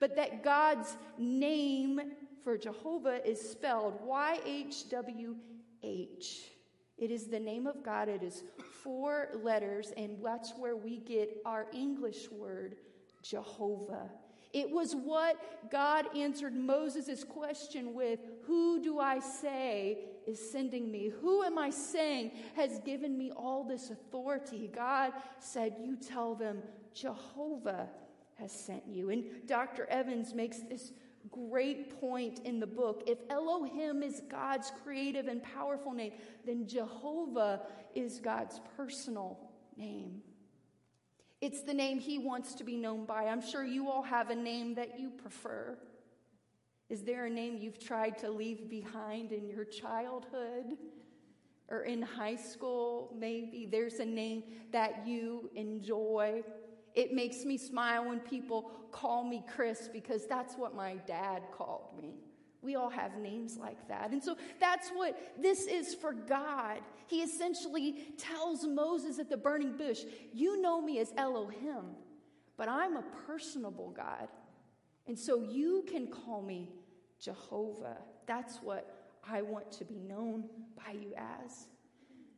But 0.00 0.16
that 0.16 0.42
God's 0.42 0.96
name 1.18 2.00
for 2.42 2.56
Jehovah 2.56 3.26
is 3.28 3.40
spelled 3.40 4.00
Y 4.02 4.40
H 4.44 4.88
W 4.90 5.36
H. 5.82 6.50
It 6.96 7.10
is 7.10 7.26
the 7.26 7.40
name 7.40 7.66
of 7.66 7.84
God. 7.84 8.08
It 8.08 8.22
is 8.22 8.44
four 8.82 9.28
letters, 9.42 9.92
and 9.96 10.16
that's 10.24 10.52
where 10.56 10.76
we 10.76 10.98
get 10.98 11.42
our 11.44 11.66
English 11.72 12.30
word, 12.30 12.76
Jehovah. 13.22 14.10
It 14.54 14.70
was 14.70 14.94
what 14.94 15.70
God 15.70 16.06
answered 16.16 16.54
Moses' 16.54 17.24
question 17.24 17.92
with 17.92 18.20
Who 18.46 18.80
do 18.80 19.00
I 19.00 19.18
say 19.18 19.98
is 20.26 20.38
sending 20.50 20.90
me? 20.90 21.10
Who 21.20 21.42
am 21.42 21.58
I 21.58 21.70
saying 21.70 22.30
has 22.54 22.78
given 22.78 23.18
me 23.18 23.32
all 23.32 23.64
this 23.64 23.90
authority? 23.90 24.70
God 24.72 25.12
said, 25.40 25.74
You 25.82 25.96
tell 25.96 26.36
them, 26.36 26.62
Jehovah 26.94 27.88
has 28.36 28.52
sent 28.52 28.86
you. 28.86 29.10
And 29.10 29.24
Dr. 29.46 29.86
Evans 29.86 30.34
makes 30.34 30.60
this 30.60 30.92
great 31.32 32.00
point 32.00 32.40
in 32.44 32.60
the 32.60 32.66
book. 32.66 33.02
If 33.08 33.18
Elohim 33.30 34.04
is 34.04 34.22
God's 34.30 34.70
creative 34.84 35.26
and 35.26 35.42
powerful 35.42 35.92
name, 35.92 36.12
then 36.46 36.66
Jehovah 36.68 37.62
is 37.96 38.20
God's 38.20 38.60
personal 38.76 39.38
name. 39.76 40.22
It's 41.44 41.60
the 41.60 41.74
name 41.74 41.98
he 41.98 42.16
wants 42.16 42.54
to 42.54 42.64
be 42.64 42.74
known 42.74 43.04
by. 43.04 43.24
I'm 43.24 43.42
sure 43.42 43.62
you 43.62 43.90
all 43.90 44.00
have 44.00 44.30
a 44.30 44.34
name 44.34 44.76
that 44.76 44.98
you 44.98 45.10
prefer. 45.10 45.76
Is 46.88 47.02
there 47.02 47.26
a 47.26 47.30
name 47.30 47.58
you've 47.60 47.78
tried 47.78 48.16
to 48.20 48.30
leave 48.30 48.70
behind 48.70 49.30
in 49.30 49.46
your 49.46 49.66
childhood 49.66 50.78
or 51.68 51.82
in 51.82 52.00
high 52.00 52.36
school? 52.36 53.14
Maybe 53.14 53.68
there's 53.70 54.00
a 54.00 54.06
name 54.06 54.44
that 54.72 55.06
you 55.06 55.50
enjoy. 55.54 56.44
It 56.94 57.12
makes 57.12 57.44
me 57.44 57.58
smile 57.58 58.08
when 58.08 58.20
people 58.20 58.70
call 58.90 59.22
me 59.22 59.44
Chris 59.54 59.90
because 59.92 60.26
that's 60.26 60.54
what 60.54 60.74
my 60.74 60.94
dad 61.06 61.42
called 61.52 61.90
me. 62.00 62.14
We 62.64 62.76
all 62.76 62.88
have 62.88 63.18
names 63.18 63.58
like 63.58 63.88
that. 63.88 64.10
And 64.10 64.22
so 64.22 64.36
that's 64.58 64.88
what 64.90 65.16
this 65.40 65.66
is 65.66 65.94
for 65.94 66.12
God. 66.12 66.78
He 67.06 67.20
essentially 67.22 68.14
tells 68.16 68.66
Moses 68.66 69.18
at 69.18 69.28
the 69.28 69.36
burning 69.36 69.76
bush, 69.76 70.00
You 70.32 70.60
know 70.60 70.80
me 70.80 70.98
as 70.98 71.12
Elohim, 71.16 71.96
but 72.56 72.68
I'm 72.68 72.96
a 72.96 73.04
personable 73.26 73.90
God. 73.90 74.28
And 75.06 75.18
so 75.18 75.42
you 75.42 75.84
can 75.86 76.06
call 76.06 76.40
me 76.40 76.70
Jehovah. 77.20 77.98
That's 78.26 78.56
what 78.62 79.12
I 79.28 79.42
want 79.42 79.70
to 79.72 79.84
be 79.84 79.98
known 79.98 80.48
by 80.76 80.92
you 80.92 81.12
as. 81.16 81.66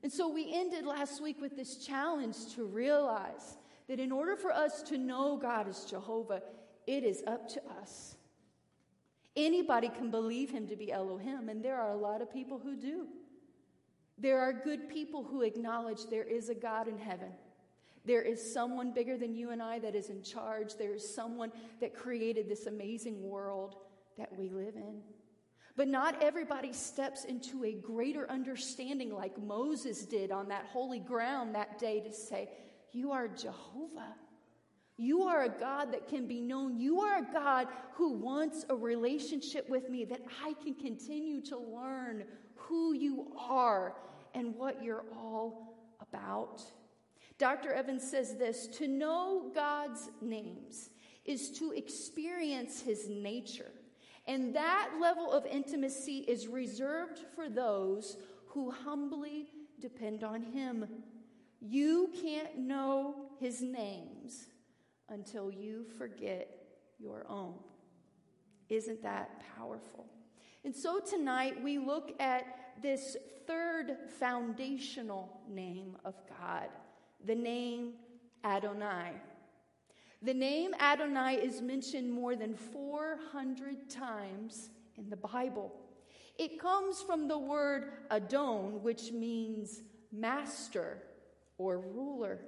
And 0.03 0.13
so 0.13 0.29
we 0.29 0.53
ended 0.53 0.85
last 0.85 1.23
week 1.23 1.41
with 1.41 1.57
this 1.57 1.79
challenge 1.79 2.37
to 2.55 2.65
realize 2.65 3.57
that 3.89 4.01
in 4.01 4.11
order 4.11 4.37
for 4.37 4.53
us 4.53 4.83
to 4.85 4.99
know 4.99 5.37
God 5.37 5.69
as 5.69 5.85
Jehovah, 5.85 6.43
it 6.87 7.05
is 7.05 7.23
up 7.27 7.49
to 7.51 7.63
us. 7.81 8.16
Anybody 9.37 9.89
can 9.89 10.11
believe 10.11 10.51
him 10.51 10.67
to 10.69 10.77
be 10.77 10.91
Elohim, 10.91 11.49
and 11.49 11.63
there 11.63 11.79
are 11.79 11.93
a 11.93 11.97
lot 11.97 12.23
of 12.23 12.33
people 12.33 12.59
who 12.59 12.75
do. 12.75 13.07
There 14.19 14.41
are 14.41 14.53
good 14.53 14.89
people 14.89 15.23
who 15.23 15.43
acknowledge 15.43 16.07
there 16.07 16.25
is 16.25 16.49
a 16.49 16.55
God 16.55 16.89
in 16.89 16.97
heaven. 16.97 17.33
There 18.07 18.23
is 18.23 18.53
someone 18.53 18.93
bigger 18.93 19.19
than 19.19 19.35
you 19.35 19.51
and 19.51 19.61
I 19.61 19.79
that 19.81 19.95
is 19.95 20.09
in 20.09 20.23
charge. 20.23 20.77
There 20.77 20.95
is 20.95 21.15
someone 21.15 21.53
that 21.81 21.95
created 21.95 22.49
this 22.49 22.67
amazing 22.67 23.23
world 23.23 23.77
that 24.17 24.39
we 24.39 24.49
live 24.49 24.77
in. 24.77 25.03
But 25.77 25.89
not 25.89 26.23
everybody 26.23 26.73
steps 26.73 27.25
into 27.25 27.65
a 27.65 27.73
greater 27.73 28.31
understanding 28.31 29.13
like 29.13 29.37
Moses 29.39 30.07
did 30.07 30.31
on 30.31 30.49
that 30.49 30.65
holy 30.73 31.01
ground 31.01 31.55
that 31.55 31.79
day 31.79 32.01
to 32.01 32.13
say, 32.13 32.49
You 32.93 33.13
are 33.13 33.29
Jehovah. 33.29 34.15
You 34.99 35.25
are 35.25 35.45
a 35.45 35.49
God 35.49 35.93
that 35.93 36.09
can 36.09 36.27
be 36.27 36.41
known. 36.41 36.79
You 36.81 37.01
are 37.01 37.19
a 37.19 37.33
God 37.33 37.69
who 37.93 38.13
wants 38.13 38.65
a 38.71 38.75
relationship 38.75 39.69
with 39.69 39.91
me 39.91 40.05
that 40.07 40.23
I 40.45 40.55
can 40.63 40.75
continue 40.75 41.43
to 41.43 41.59
learn 41.59 42.25
who 42.55 42.95
you 42.95 43.27
are 43.39 43.95
and 44.35 44.55
what 44.55 44.83
you're 44.83 45.05
all 45.15 45.75
about. 46.01 46.63
Dr. 47.39 47.73
Evans 47.73 48.09
says 48.09 48.37
this 48.37 48.67
to 48.69 48.89
know 48.89 49.51
God's 49.55 50.11
names 50.23 50.89
is 51.27 51.51
to 51.59 51.73
experience 51.73 52.81
his 52.81 53.09
nature. 53.09 53.71
And 54.27 54.55
that 54.55 54.91
level 55.01 55.31
of 55.31 55.45
intimacy 55.45 56.19
is 56.21 56.49
reserved 56.49 57.21
for 57.35 57.49
those 57.49 58.17
who 58.49 58.71
humbly 58.71 59.49
depend 59.81 60.25
on 60.25 60.43
him. 60.43 60.87
You 61.61 62.11
can't 62.23 62.59
know 62.59 63.15
his 63.39 63.61
names 63.61 64.16
until 65.09 65.51
you 65.51 65.85
forget 65.99 66.49
your 66.99 67.27
own. 67.29 67.55
Isn't 68.69 69.03
that 69.03 69.43
powerful? 69.57 70.07
And 70.65 70.75
so 70.75 70.99
tonight 70.99 71.63
we 71.63 71.79
look 71.79 72.15
at 72.21 72.45
this 72.83 73.17
third 73.47 73.97
foundational 74.19 75.41
name 75.49 75.97
of 76.05 76.15
God, 76.29 76.69
the 77.25 77.35
name 77.35 77.93
Adonai. 78.45 79.13
The 80.23 80.35
name 80.35 80.75
Adonai 80.81 81.37
is 81.37 81.63
mentioned 81.63 82.11
more 82.11 82.35
than 82.35 82.55
400 82.55 83.89
times 83.89 84.71
in 84.97 85.09
the 85.09 85.17
Bible. 85.17 85.73
It 86.39 86.61
comes 86.61 87.01
from 87.01 87.29
the 87.29 87.39
word 87.39 87.93
Adon, 88.11 88.83
which 88.83 89.13
means 89.13 89.83
master 90.13 90.99
or 91.59 91.79
ruler. 91.79 92.41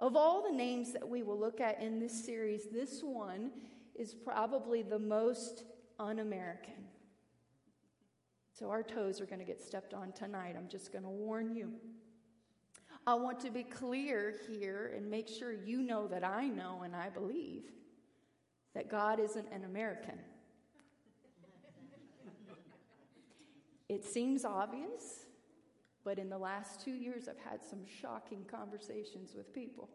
Of 0.00 0.16
all 0.16 0.42
the 0.42 0.54
names 0.54 0.92
that 0.92 1.08
we 1.08 1.22
will 1.22 1.38
look 1.38 1.60
at 1.60 1.80
in 1.80 2.00
this 2.00 2.24
series, 2.24 2.66
this 2.72 3.00
one 3.02 3.50
is 3.94 4.14
probably 4.14 4.82
the 4.82 4.98
most 4.98 5.64
un 5.98 6.18
American. 6.18 6.84
So 8.52 8.70
our 8.70 8.82
toes 8.82 9.20
are 9.20 9.26
going 9.26 9.38
to 9.38 9.44
get 9.44 9.60
stepped 9.60 9.94
on 9.94 10.12
tonight. 10.12 10.54
I'm 10.56 10.68
just 10.68 10.92
going 10.92 11.04
to 11.04 11.10
warn 11.10 11.54
you. 11.54 11.72
I 13.06 13.14
want 13.14 13.40
to 13.40 13.50
be 13.50 13.62
clear 13.62 14.34
here 14.48 14.92
and 14.96 15.10
make 15.10 15.28
sure 15.28 15.52
you 15.52 15.82
know 15.82 16.06
that 16.08 16.24
I 16.24 16.48
know 16.48 16.82
and 16.84 16.96
I 16.96 17.10
believe 17.10 17.64
that 18.74 18.88
God 18.90 19.20
isn't 19.20 19.46
an 19.52 19.64
American. 19.64 20.18
it 23.88 24.04
seems 24.04 24.44
obvious, 24.44 25.26
but 26.04 26.18
in 26.18 26.28
the 26.28 26.38
last 26.38 26.84
two 26.84 26.92
years, 26.92 27.28
I've 27.28 27.50
had 27.50 27.64
some 27.64 27.80
shocking 28.00 28.44
conversations 28.44 29.34
with 29.34 29.52
people 29.54 29.88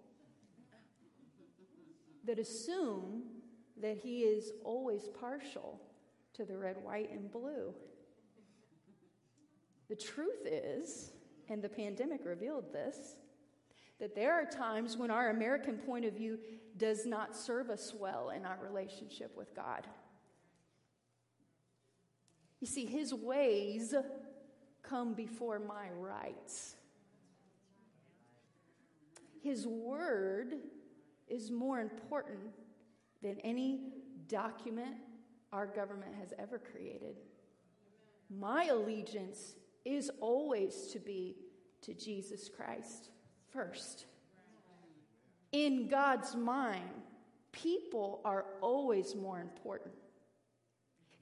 that 2.25 2.39
assume 2.39 3.23
that 3.81 3.97
he 3.97 4.21
is 4.21 4.51
always 4.63 5.07
partial 5.19 5.79
to 6.33 6.45
the 6.45 6.57
red, 6.57 6.77
white, 6.83 7.11
and 7.11 7.31
blue. 7.31 7.73
The 9.87 9.95
truth 9.95 10.45
is, 10.45 11.11
and 11.47 11.61
the 11.61 11.69
pandemic 11.69 12.21
revealed 12.25 12.73
this, 12.73 13.15
that 13.99 14.15
there 14.15 14.33
are 14.33 14.45
times 14.45 14.97
when 14.97 15.11
our 15.11 15.29
American 15.29 15.77
point 15.77 16.05
of 16.05 16.13
view 16.13 16.39
does 16.77 17.05
not 17.05 17.35
serve 17.35 17.69
us 17.69 17.93
well 17.97 18.29
in 18.29 18.45
our 18.45 18.57
relationship 18.61 19.35
with 19.35 19.53
God. 19.55 19.85
You 22.59 22.67
see, 22.67 22.85
his 22.85 23.13
ways 23.13 23.93
come 24.83 25.13
before 25.13 25.59
my 25.59 25.89
rights. 25.97 26.75
His 29.41 29.65
word 29.65 30.55
is 31.27 31.51
more 31.51 31.79
important 31.79 32.39
than 33.21 33.39
any 33.43 33.81
document 34.27 34.95
our 35.51 35.65
government 35.65 36.13
has 36.19 36.33
ever 36.37 36.59
created. 36.59 37.15
My 38.29 38.65
allegiance 38.65 39.55
is 39.85 40.11
always 40.19 40.87
to 40.93 40.99
be 40.99 41.35
to 41.81 41.93
Jesus 41.93 42.49
Christ 42.49 43.09
first. 43.51 44.05
In 45.51 45.87
God's 45.87 46.35
mind, 46.35 46.89
people 47.51 48.21
are 48.23 48.45
always 48.61 49.15
more 49.15 49.39
important. 49.39 49.95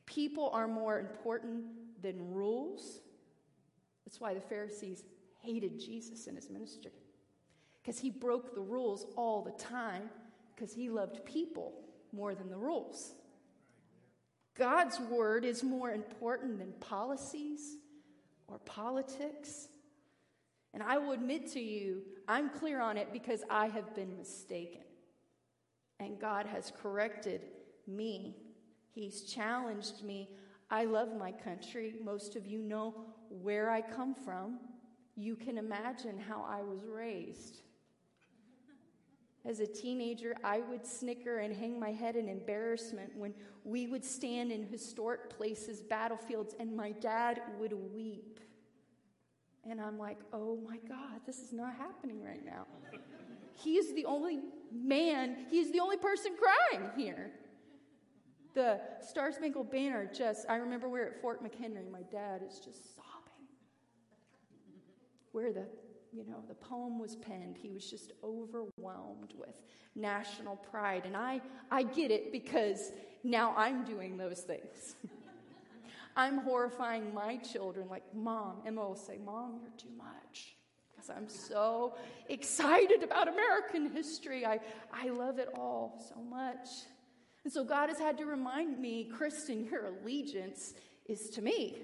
People 0.06 0.50
are 0.52 0.68
more 0.68 1.00
important 1.00 1.64
than 2.02 2.34
rules, 2.34 3.02
that's 4.08 4.22
why 4.22 4.34
the 4.34 4.40
Pharisees 4.40 5.04
hated 5.42 5.82
Jesus 5.82 6.28
and 6.28 6.38
his 6.38 6.50
ministry. 6.50 6.94
Because 7.82 8.00
he 8.00 8.10
broke 8.10 8.56
the 8.56 8.62
rules 8.62 9.06
all 9.18 9.42
the 9.42 9.62
time 9.62 10.04
because 10.56 10.74
he 10.74 10.90
loved 10.90 11.26
people 11.26 11.74
more 12.14 12.34
than 12.34 12.50
the 12.50 12.56
rules. 12.56 13.12
God's 14.58 14.98
word 14.98 15.44
is 15.44 15.62
more 15.62 15.92
important 15.92 16.58
than 16.58 16.72
policies 16.80 17.76
or 18.48 18.60
politics. 18.60 19.68
And 20.74 20.82
I 20.82 21.00
will 21.00 21.12
admit 21.12 21.52
to 21.52 21.60
you, 21.60 22.04
I'm 22.30 22.50
clear 22.50 22.80
on 22.80 22.96
it 22.96 23.12
because 23.12 23.44
I 23.50 23.68
have 23.68 23.94
been 23.94 24.16
mistaken. 24.16 24.84
And 26.00 26.18
God 26.18 26.46
has 26.46 26.72
corrected 26.82 27.42
me. 27.86 28.38
He's 28.96 29.24
challenged 29.24 30.02
me. 30.02 30.30
I 30.72 30.86
love 30.86 31.10
my 31.20 31.34
country. 31.34 31.96
Most 32.02 32.38
of 32.38 32.46
you 32.46 32.60
know 32.60 32.96
where 33.30 33.70
I 33.70 33.82
come 33.82 34.14
from, 34.14 34.60
you 35.16 35.36
can 35.36 35.58
imagine 35.58 36.20
how 36.20 36.46
I 36.48 36.62
was 36.62 36.86
raised. 36.86 37.62
As 39.46 39.62
a 39.62 39.66
teenager, 39.66 40.36
I 40.44 40.60
would 40.60 40.86
snicker 40.86 41.40
and 41.40 41.56
hang 41.56 41.80
my 41.80 41.92
head 41.92 42.18
in 42.18 42.28
embarrassment 42.28 43.16
when 43.16 43.34
we 43.64 43.88
would 43.88 44.04
stand 44.04 44.52
in 44.52 44.64
historic 44.64 45.30
places, 45.30 45.82
battlefields, 45.82 46.54
and 46.60 46.76
my 46.76 46.92
dad 46.92 47.42
would 47.58 47.74
weep. 47.94 48.42
And 49.70 49.80
I'm 49.80 49.98
like, 49.98 50.18
oh 50.34 50.60
my 50.68 50.78
God, 50.88 51.22
this 51.26 51.40
is 51.40 51.54
not 51.54 51.76
happening 51.76 52.22
right 52.24 52.46
now. 52.46 52.68
He 53.54 53.78
is 53.78 53.94
the 53.94 54.06
only 54.06 54.40
man, 54.72 55.46
he's 55.50 55.72
the 55.72 55.80
only 55.80 55.98
person 55.98 56.34
crying 56.38 56.90
here. 56.96 57.32
The 58.54 58.82
Star 59.02 59.32
Spangled 59.32 59.72
Banner 59.72 60.10
just, 60.14 60.46
I 60.50 60.56
remember 60.56 60.90
we 60.90 61.00
are 61.00 61.08
at 61.08 61.22
Fort 61.22 61.44
McHenry. 61.44 61.90
My 61.92 62.02
dad 62.12 62.42
is 62.48 62.60
just 62.60 62.96
where 65.38 65.54
the 65.54 65.68
you 66.12 66.24
know 66.26 66.42
the 66.48 66.56
poem 66.56 66.98
was 66.98 67.16
penned 67.16 67.56
he 67.56 67.70
was 67.70 67.88
just 67.88 68.12
overwhelmed 68.24 69.36
with 69.38 69.62
national 69.96 70.56
pride. 70.56 71.04
And 71.06 71.16
i 71.16 71.40
i 71.70 71.84
get 71.84 72.10
it 72.10 72.32
because 72.32 72.92
now 73.24 73.54
i'm 73.56 73.86
doing 73.86 74.18
those 74.18 74.40
things. 74.42 74.96
I'm 76.16 76.40
horrifying 76.40 77.14
my 77.14 77.38
children 77.38 77.88
like 77.88 78.02
mom 78.16 78.64
emma 78.66 78.84
will 78.84 78.96
say 78.96 79.20
mom 79.24 79.60
you're 79.62 79.78
too 79.78 79.96
much. 79.96 80.56
Because 80.90 81.12
i'm 81.12 81.30
so 81.30 81.94
excited 82.30 83.04
about 83.04 83.28
american 83.28 83.92
history. 83.92 84.44
I 84.44 84.60
i 84.92 85.10
love 85.10 85.38
it 85.38 85.50
all 85.56 86.04
so 86.10 86.20
much. 86.20 86.68
And 87.44 87.54
so 87.54 87.64
god 87.64 87.90
has 87.90 88.00
had 88.00 88.18
to 88.18 88.26
remind 88.26 88.80
me 88.80 89.04
kristen 89.16 89.66
your 89.66 89.86
allegiance 89.86 90.74
is 91.06 91.30
to 91.30 91.44
me 91.44 91.78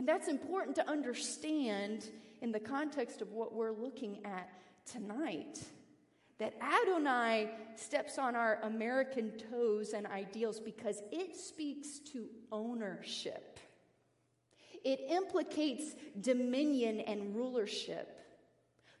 and 0.00 0.08
that's 0.08 0.28
important 0.28 0.76
to 0.76 0.88
understand 0.88 2.08
in 2.40 2.52
the 2.52 2.58
context 2.58 3.20
of 3.20 3.32
what 3.32 3.52
we're 3.52 3.70
looking 3.70 4.24
at 4.24 4.48
tonight. 4.90 5.62
That 6.38 6.54
Adonai 6.58 7.50
steps 7.76 8.16
on 8.16 8.34
our 8.34 8.60
American 8.62 9.30
toes 9.50 9.92
and 9.92 10.06
ideals 10.06 10.58
because 10.58 11.02
it 11.12 11.36
speaks 11.36 11.98
to 12.14 12.30
ownership. 12.50 13.60
It 14.82 15.00
implicates 15.10 15.94
dominion 16.18 17.00
and 17.00 17.36
rulership. 17.36 18.20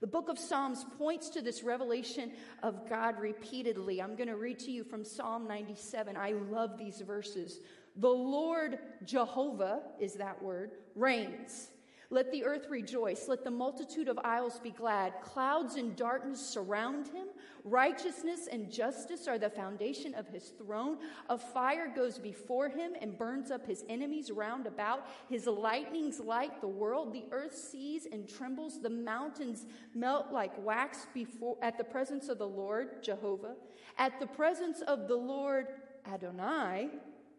The 0.00 0.06
book 0.06 0.28
of 0.28 0.38
Psalms 0.38 0.84
points 0.98 1.30
to 1.30 1.40
this 1.40 1.62
revelation 1.62 2.32
of 2.62 2.90
God 2.90 3.18
repeatedly. 3.18 4.02
I'm 4.02 4.16
going 4.16 4.28
to 4.28 4.36
read 4.36 4.58
to 4.60 4.70
you 4.70 4.84
from 4.84 5.04
Psalm 5.04 5.48
97. 5.48 6.14
I 6.14 6.32
love 6.50 6.76
these 6.76 7.00
verses. 7.00 7.60
The 7.96 8.08
Lord 8.08 8.78
Jehovah 9.04 9.82
is 9.98 10.14
that 10.14 10.42
word, 10.42 10.72
reigns. 10.94 11.70
Let 12.12 12.32
the 12.32 12.44
earth 12.44 12.66
rejoice. 12.68 13.28
Let 13.28 13.44
the 13.44 13.52
multitude 13.52 14.08
of 14.08 14.18
isles 14.24 14.58
be 14.58 14.70
glad. 14.70 15.12
Clouds 15.22 15.76
and 15.76 15.94
darkness 15.94 16.44
surround 16.44 17.06
him. 17.06 17.28
Righteousness 17.62 18.48
and 18.50 18.68
justice 18.68 19.28
are 19.28 19.38
the 19.38 19.48
foundation 19.48 20.14
of 20.14 20.26
his 20.26 20.48
throne. 20.58 20.98
A 21.28 21.38
fire 21.38 21.86
goes 21.94 22.18
before 22.18 22.68
him 22.68 22.94
and 23.00 23.16
burns 23.16 23.52
up 23.52 23.64
his 23.64 23.84
enemies 23.88 24.32
round 24.32 24.66
about. 24.66 25.06
His 25.28 25.46
lightnings 25.46 26.18
light 26.18 26.60
the 26.60 26.66
world. 26.66 27.12
The 27.12 27.26
earth 27.30 27.54
sees 27.54 28.06
and 28.10 28.28
trembles. 28.28 28.82
The 28.82 28.90
mountains 28.90 29.66
melt 29.94 30.32
like 30.32 30.52
wax 30.64 31.06
before, 31.14 31.58
at 31.62 31.78
the 31.78 31.84
presence 31.84 32.28
of 32.28 32.38
the 32.38 32.48
Lord, 32.48 33.04
Jehovah. 33.04 33.54
At 33.98 34.18
the 34.18 34.26
presence 34.26 34.80
of 34.80 35.06
the 35.06 35.16
Lord, 35.16 35.68
Adonai, 36.12 36.88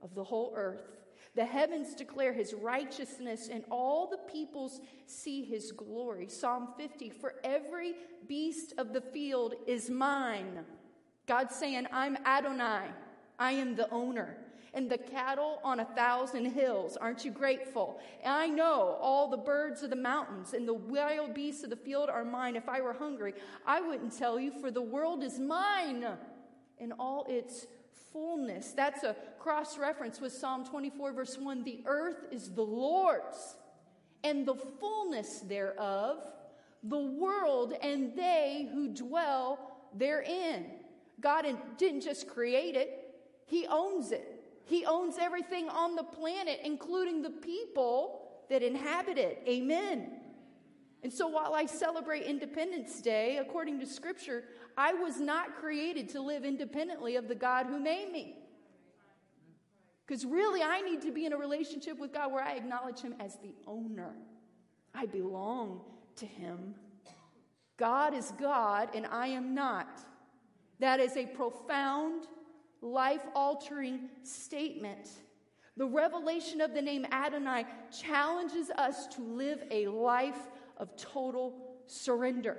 of 0.02 0.16
the 0.16 0.24
whole 0.24 0.54
earth. 0.56 0.98
The 1.34 1.46
heavens 1.46 1.96
declare 1.96 2.34
his 2.34 2.54
righteousness, 2.54 3.50
and 3.52 3.64
all 3.72 4.10
the 4.10 4.18
peoples 4.32 4.82
see 5.06 5.44
his 5.44 5.72
glory. 5.72 6.28
Psalm 6.28 6.70
50 6.78 7.10
For 7.10 7.36
every 7.44 7.94
beast 8.28 8.74
of 8.78 8.92
the 8.92 9.02
field 9.02 9.56
is 9.66 9.90
mine. 9.90 10.66
God's 11.28 11.56
saying, 11.56 11.88
I'm 11.94 12.18
Adonai, 12.26 12.88
I 13.40 13.52
am 13.54 13.76
the 13.76 13.90
owner. 13.92 14.38
And 14.74 14.90
the 14.90 14.98
cattle 14.98 15.60
on 15.66 15.82
a 15.82 15.86
thousand 15.86 16.46
hills, 16.46 16.96
aren't 16.96 17.26
you 17.26 17.32
grateful? 17.32 18.00
And 18.24 18.34
I 18.34 18.48
know 18.48 18.98
all 19.02 19.30
the 19.30 19.36
birds 19.36 19.84
of 19.84 19.90
the 19.90 19.98
mountains 19.98 20.54
and 20.54 20.66
the 20.66 20.74
wild 20.74 21.34
beasts 21.34 21.64
of 21.66 21.70
the 21.70 21.76
field 21.76 22.10
are 22.10 22.24
mine. 22.24 22.56
If 22.56 22.70
I 22.70 22.80
were 22.80 22.94
hungry, 22.94 23.34
I 23.66 23.82
wouldn't 23.82 24.18
tell 24.18 24.40
you, 24.40 24.52
for 24.62 24.72
the 24.72 24.82
world 24.82 25.24
is 25.24 25.40
mine 25.40 26.06
and 26.80 26.94
all 26.98 27.26
its 27.28 27.68
fullness. 28.12 28.72
That's 28.72 29.04
a 29.04 29.16
cross 29.40 29.78
reference 29.78 30.22
with 30.22 30.34
Psalm 30.34 30.66
24, 30.66 31.14
verse 31.14 31.38
1. 31.38 31.64
The 31.64 31.82
earth 31.86 32.26
is 32.32 32.50
the 32.50 32.62
Lord's, 32.62 33.56
and 34.24 34.46
the 34.46 34.56
fullness 34.56 35.40
thereof, 35.40 36.20
the 36.84 36.98
world 36.98 37.74
and 37.82 38.16
they 38.16 38.70
who 38.74 38.90
dwell 38.90 39.60
therein. 39.96 40.66
God 41.20 41.46
didn't 41.78 42.02
just 42.02 42.28
create 42.28 42.76
it, 42.76 43.16
He 43.46 43.68
owns 43.68 44.12
it. 44.12 44.38
He 44.66 44.86
owns 44.86 45.18
everything 45.20 45.68
on 45.70 45.96
the 45.96 46.04
planet, 46.04 46.62
including 46.64 47.22
the 47.22 47.30
people 47.30 48.22
that 48.50 48.64
inhabit 48.64 49.18
it. 49.18 49.44
Amen. 49.48 50.21
And 51.04 51.12
so 51.12 51.28
while 51.28 51.54
I 51.54 51.66
celebrate 51.66 52.24
Independence 52.24 53.02
Day, 53.02 53.38
according 53.38 53.80
to 53.80 53.88
Scripture, 53.88 54.44
I 54.78 54.94
was 54.94 55.20
not 55.20 55.56
created 55.56 56.10
to 56.10 56.22
live 56.22 56.46
independently 56.46 57.16
of 57.16 57.28
the 57.28 57.36
God 57.36 57.66
who 57.66 57.80
made 57.80 58.12
me. 58.12 58.36
Because 60.06 60.26
really, 60.26 60.62
I 60.62 60.82
need 60.82 61.02
to 61.02 61.12
be 61.12 61.26
in 61.26 61.34
a 61.34 61.38
relationship 61.38 61.98
with 61.98 62.14
God 62.14 62.32
where 62.32 62.44
I 62.44 62.54
acknowledge 62.54 63.00
Him 63.00 63.16
as 63.20 63.38
the 63.38 63.54
owner. 63.66 64.14
I 64.94 65.06
belong 65.06 65.82
to 66.18 66.26
Him. 66.26 66.76
God 67.78 68.14
is 68.14 68.34
God, 68.40 68.90
and 68.94 69.08
I 69.08 69.28
am 69.28 69.56
not. 69.56 70.06
That 70.80 71.00
is 71.00 71.18
a 71.18 71.26
profound, 71.26 72.28
life 72.82 73.24
altering 73.34 74.10
statement. 74.24 75.10
The 75.78 75.86
revelation 75.88 76.62
of 76.62 76.74
the 76.74 76.82
name 76.82 77.06
Adonai 77.12 77.66
challenges 77.98 78.70
us 78.72 79.08
to 79.16 79.22
live 79.22 79.64
a 79.72 79.88
life 79.88 80.50
of 80.78 80.96
total 80.96 81.78
surrender. 81.88 82.58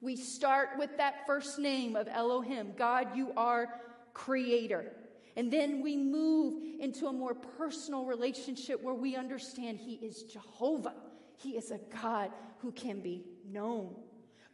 We 0.00 0.16
start 0.16 0.70
with 0.78 0.96
that 0.98 1.26
first 1.26 1.58
name 1.58 1.96
of 1.96 2.08
Elohim 2.08 2.72
God, 2.76 3.16
you 3.16 3.32
are 3.36 3.80
creator. 4.12 4.92
And 5.36 5.52
then 5.52 5.82
we 5.82 5.96
move 5.96 6.62
into 6.78 7.06
a 7.06 7.12
more 7.12 7.34
personal 7.34 8.04
relationship 8.04 8.82
where 8.82 8.94
we 8.94 9.16
understand 9.16 9.78
He 9.78 9.94
is 9.94 10.22
Jehovah. 10.24 10.94
He 11.36 11.56
is 11.56 11.70
a 11.70 11.80
God 12.02 12.30
who 12.58 12.70
can 12.72 13.00
be 13.00 13.24
known. 13.50 13.94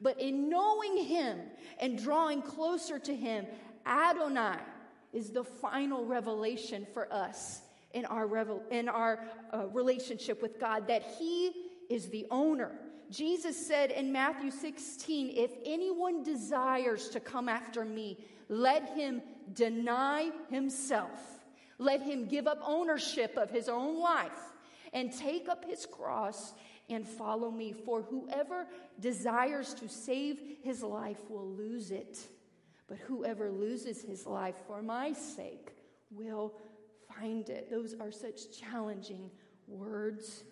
But 0.00 0.18
in 0.20 0.48
knowing 0.48 1.04
Him 1.04 1.40
and 1.80 2.02
drawing 2.02 2.40
closer 2.40 2.98
to 2.98 3.14
Him, 3.14 3.46
Adonai 3.86 4.56
is 5.12 5.30
the 5.30 5.44
final 5.44 6.06
revelation 6.06 6.86
for 6.94 7.12
us 7.12 7.60
in 7.92 8.06
our, 8.06 8.26
revel- 8.26 8.62
in 8.70 8.88
our 8.88 9.24
uh, 9.52 9.66
relationship 9.68 10.40
with 10.40 10.58
God 10.58 10.86
that 10.88 11.02
He 11.18 11.59
is 11.90 12.08
the 12.08 12.26
owner 12.30 12.72
Jesus 13.10 13.66
said 13.66 13.90
in 13.90 14.12
Matthew 14.12 14.52
16, 14.52 15.32
If 15.36 15.50
anyone 15.64 16.22
desires 16.22 17.08
to 17.08 17.20
come 17.20 17.48
after 17.48 17.84
me, 17.84 18.18
let 18.48 18.88
him 18.90 19.20
deny 19.52 20.30
himself. 20.48 21.20
Let 21.78 22.02
him 22.02 22.26
give 22.26 22.46
up 22.46 22.60
ownership 22.64 23.36
of 23.36 23.50
his 23.50 23.68
own 23.68 24.00
life 24.00 24.30
and 24.92 25.12
take 25.12 25.48
up 25.48 25.64
his 25.64 25.86
cross 25.86 26.54
and 26.88 27.06
follow 27.06 27.50
me. 27.50 27.72
For 27.72 28.02
whoever 28.02 28.66
desires 29.00 29.74
to 29.74 29.88
save 29.88 30.38
his 30.62 30.82
life 30.82 31.18
will 31.28 31.48
lose 31.48 31.90
it. 31.90 32.18
But 32.86 32.98
whoever 32.98 33.50
loses 33.50 34.02
his 34.02 34.26
life 34.26 34.56
for 34.66 34.82
my 34.82 35.12
sake 35.12 35.72
will 36.12 36.54
find 37.12 37.48
it. 37.48 37.70
Those 37.70 37.94
are 38.00 38.12
such 38.12 38.56
challenging 38.56 39.30
words. 39.66 40.44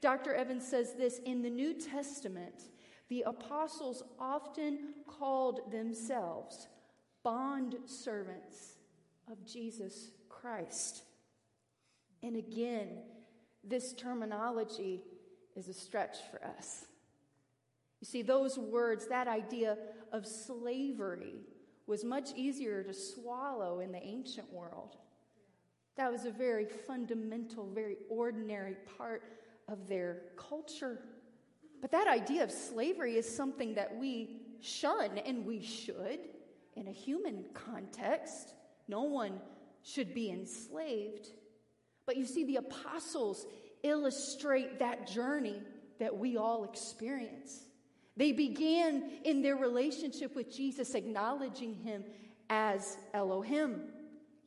Dr. 0.00 0.34
Evans 0.34 0.66
says 0.66 0.94
this 0.94 1.18
in 1.24 1.42
the 1.42 1.50
New 1.50 1.74
Testament, 1.74 2.64
the 3.08 3.22
apostles 3.22 4.02
often 4.18 4.94
called 5.06 5.72
themselves 5.72 6.68
bond 7.24 7.76
servants 7.86 8.74
of 9.30 9.44
Jesus 9.44 10.10
Christ. 10.28 11.02
And 12.22 12.36
again, 12.36 12.98
this 13.64 13.92
terminology 13.92 15.02
is 15.56 15.68
a 15.68 15.74
stretch 15.74 16.16
for 16.30 16.44
us. 16.44 16.86
You 18.00 18.06
see, 18.06 18.22
those 18.22 18.56
words, 18.58 19.08
that 19.08 19.26
idea 19.26 19.76
of 20.12 20.26
slavery, 20.26 21.40
was 21.86 22.04
much 22.04 22.30
easier 22.36 22.82
to 22.82 22.92
swallow 22.92 23.80
in 23.80 23.90
the 23.90 24.02
ancient 24.02 24.52
world. 24.52 24.96
That 25.96 26.12
was 26.12 26.26
a 26.26 26.30
very 26.30 26.66
fundamental, 26.66 27.68
very 27.74 27.96
ordinary 28.08 28.76
part 28.96 29.22
of 29.68 29.88
their 29.88 30.22
culture. 30.36 31.00
But 31.80 31.90
that 31.92 32.08
idea 32.08 32.42
of 32.42 32.50
slavery 32.50 33.16
is 33.16 33.28
something 33.28 33.74
that 33.74 33.96
we 33.96 34.40
shun, 34.60 35.18
and 35.18 35.46
we 35.46 35.62
should 35.62 36.20
in 36.74 36.88
a 36.88 36.92
human 36.92 37.44
context. 37.54 38.54
No 38.88 39.02
one 39.02 39.40
should 39.82 40.14
be 40.14 40.30
enslaved. 40.30 41.28
But 42.06 42.16
you 42.16 42.24
see, 42.24 42.44
the 42.44 42.56
apostles 42.56 43.46
illustrate 43.82 44.78
that 44.78 45.06
journey 45.06 45.60
that 45.98 46.16
we 46.16 46.36
all 46.36 46.64
experience. 46.64 47.64
They 48.16 48.32
began 48.32 49.10
in 49.24 49.42
their 49.42 49.56
relationship 49.56 50.34
with 50.34 50.54
Jesus, 50.54 50.94
acknowledging 50.94 51.74
him 51.74 52.04
as 52.50 52.96
Elohim. 53.14 53.82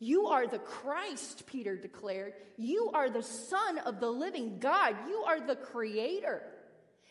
You 0.01 0.25
are 0.25 0.47
the 0.47 0.57
Christ, 0.57 1.45
Peter 1.45 1.77
declared. 1.77 2.33
You 2.57 2.89
are 2.91 3.11
the 3.11 3.21
Son 3.21 3.77
of 3.85 3.99
the 3.99 4.09
living 4.09 4.57
God. 4.57 4.95
You 5.07 5.23
are 5.27 5.39
the 5.39 5.55
Creator. 5.55 6.41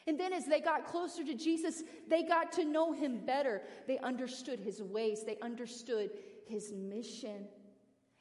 And 0.09 0.19
then, 0.19 0.33
as 0.33 0.45
they 0.47 0.61
got 0.61 0.87
closer 0.87 1.25
to 1.25 1.35
Jesus, 1.35 1.85
they 2.09 2.25
got 2.25 2.51
to 2.55 2.65
know 2.65 2.91
him 2.91 3.25
better. 3.25 3.63
They 3.87 3.99
understood 3.99 4.59
his 4.59 4.83
ways, 4.83 5.23
they 5.25 5.39
understood 5.41 6.11
his 6.49 6.73
mission. 6.73 7.47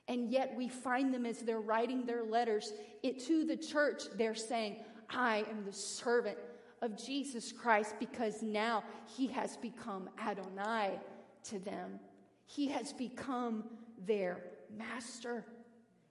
And 0.08 0.29
yet, 0.29 0.53
we 0.55 0.69
find 0.69 1.12
them 1.12 1.25
as 1.25 1.39
they're 1.39 1.60
writing 1.60 2.05
their 2.05 2.23
letters 2.23 2.71
it, 3.01 3.25
to 3.25 3.45
the 3.45 3.58
church, 3.58 4.03
they're 4.17 4.36
saying, 4.36 4.75
I 5.10 5.45
am 5.49 5.65
the 5.65 5.73
servant 5.73 6.38
of 6.84 6.95
Jesus 6.95 7.51
Christ 7.51 7.95
because 7.99 8.43
now 8.43 8.84
he 9.17 9.25
has 9.29 9.58
become 9.58 10.12
Adonai 10.23 10.99
to 11.45 11.58
them. 11.58 11.99
He 12.45 12.67
has 12.67 12.93
become 12.93 13.63
their 14.05 14.43
master. 14.77 15.45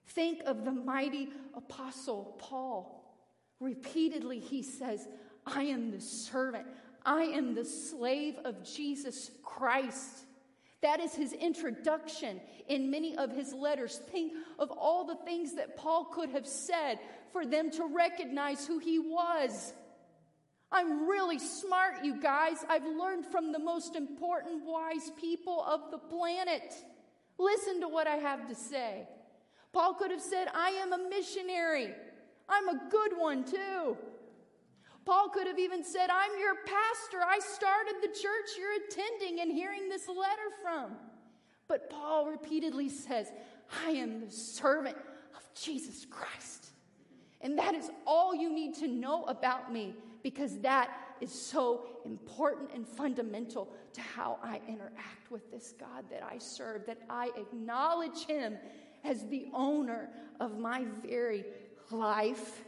Think 0.07 0.41
of 0.45 0.65
the 0.65 0.71
mighty 0.71 1.29
apostle 1.55 2.35
Paul. 2.39 2.95
Repeatedly, 3.59 4.39
he 4.39 4.63
says, 4.63 5.07
I 5.45 5.63
am 5.63 5.91
the 5.91 6.01
servant, 6.01 6.65
I 7.05 7.23
am 7.23 7.55
the 7.55 7.65
slave 7.65 8.37
of 8.45 8.63
Jesus 8.63 9.31
Christ. 9.43 10.25
That 10.81 11.01
is 11.01 11.13
his 11.13 11.33
introduction 11.33 12.39
in 12.69 12.89
many 12.89 13.15
of 13.17 13.31
his 13.31 13.53
letters. 13.53 14.01
Think 14.11 14.33
of 14.57 14.71
all 14.71 15.03
the 15.03 15.15
things 15.15 15.55
that 15.55 15.75
Paul 15.75 16.05
could 16.05 16.29
have 16.29 16.47
said 16.47 16.99
for 17.33 17.45
them 17.45 17.69
to 17.71 17.85
recognize 17.85 18.65
who 18.65 18.79
he 18.79 18.97
was. 18.97 19.73
I'm 20.71 21.07
really 21.07 21.39
smart, 21.39 22.05
you 22.05 22.21
guys. 22.21 22.63
I've 22.69 22.85
learned 22.85 23.25
from 23.25 23.51
the 23.51 23.59
most 23.59 23.95
important, 23.95 24.65
wise 24.65 25.11
people 25.19 25.63
of 25.63 25.91
the 25.91 25.97
planet. 25.97 26.75
Listen 27.39 27.81
to 27.81 27.87
what 27.87 28.05
I 28.05 28.17
have 28.17 28.47
to 28.49 28.55
say. 28.55 29.07
Paul 29.71 29.93
could 29.93 30.11
have 30.11 30.21
said, 30.21 30.47
I 30.53 30.69
am 30.71 30.93
a 30.93 31.09
missionary. 31.09 31.93
I'm 32.49 32.67
a 32.67 32.81
good 32.89 33.13
one 33.17 33.45
too. 33.45 33.97
Paul 35.05 35.29
could 35.29 35.47
have 35.47 35.57
even 35.57 35.83
said, 35.83 36.09
I'm 36.11 36.37
your 36.39 36.55
pastor. 36.65 37.19
I 37.25 37.39
started 37.39 37.95
the 38.01 38.09
church 38.09 38.49
you're 38.59 38.75
attending 38.87 39.39
and 39.39 39.51
hearing 39.51 39.89
this 39.89 40.07
letter 40.07 40.49
from. 40.61 40.91
But 41.67 41.89
Paul 41.89 42.27
repeatedly 42.27 42.89
says, 42.89 43.31
I 43.85 43.91
am 43.91 44.25
the 44.25 44.31
servant 44.31 44.97
of 45.35 45.41
Jesus 45.59 46.05
Christ. 46.05 46.68
And 47.41 47.57
that 47.57 47.73
is 47.73 47.89
all 48.05 48.35
you 48.35 48.53
need 48.53 48.75
to 48.75 48.87
know 48.87 49.23
about 49.23 49.71
me 49.71 49.95
because 50.23 50.59
that 50.59 50.89
is 51.21 51.31
so 51.31 51.85
important 52.05 52.71
and 52.73 52.87
fundamental 52.87 53.69
to 53.93 54.01
how 54.01 54.37
I 54.43 54.61
interact 54.67 55.31
with 55.31 55.49
this 55.51 55.73
God 55.79 56.05
that 56.09 56.23
I 56.23 56.37
serve, 56.37 56.85
that 56.85 57.01
I 57.09 57.31
acknowledge 57.37 58.25
Him 58.25 58.57
as 59.03 59.25
the 59.27 59.47
owner 59.53 60.09
of 60.39 60.59
my 60.59 60.85
very 61.05 61.45
life. 61.91 62.63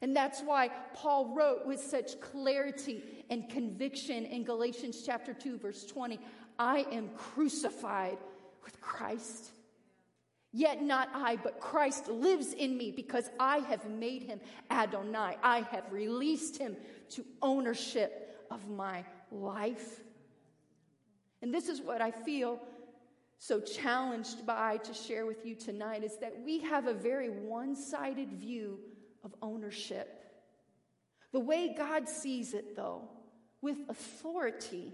And 0.00 0.14
that's 0.14 0.40
why 0.42 0.70
Paul 0.94 1.34
wrote 1.34 1.66
with 1.66 1.80
such 1.80 2.20
clarity 2.20 3.02
and 3.30 3.48
conviction 3.48 4.24
in 4.26 4.44
Galatians 4.44 5.02
chapter 5.04 5.34
2, 5.34 5.58
verse 5.58 5.84
20 5.84 6.18
I 6.58 6.86
am 6.90 7.10
crucified 7.10 8.18
with 8.64 8.80
Christ. 8.80 9.52
Yet 10.58 10.82
not 10.82 11.08
I, 11.14 11.36
but 11.36 11.60
Christ 11.60 12.08
lives 12.08 12.52
in 12.52 12.76
me 12.76 12.90
because 12.90 13.30
I 13.38 13.58
have 13.58 13.88
made 13.88 14.24
him 14.24 14.40
Adonai. 14.72 15.36
I 15.40 15.60
have 15.70 15.84
released 15.92 16.58
him 16.58 16.76
to 17.10 17.24
ownership 17.40 18.44
of 18.50 18.68
my 18.68 19.04
life. 19.30 20.00
And 21.42 21.54
this 21.54 21.68
is 21.68 21.80
what 21.80 22.00
I 22.02 22.10
feel 22.10 22.58
so 23.38 23.60
challenged 23.60 24.44
by 24.46 24.78
to 24.78 24.92
share 24.92 25.26
with 25.26 25.46
you 25.46 25.54
tonight 25.54 26.02
is 26.02 26.16
that 26.16 26.34
we 26.44 26.58
have 26.58 26.88
a 26.88 26.92
very 26.92 27.28
one 27.28 27.76
sided 27.76 28.32
view 28.32 28.80
of 29.22 29.36
ownership. 29.40 30.24
The 31.30 31.38
way 31.38 31.72
God 31.72 32.08
sees 32.08 32.52
it, 32.52 32.74
though, 32.74 33.02
with 33.62 33.78
authority 33.88 34.92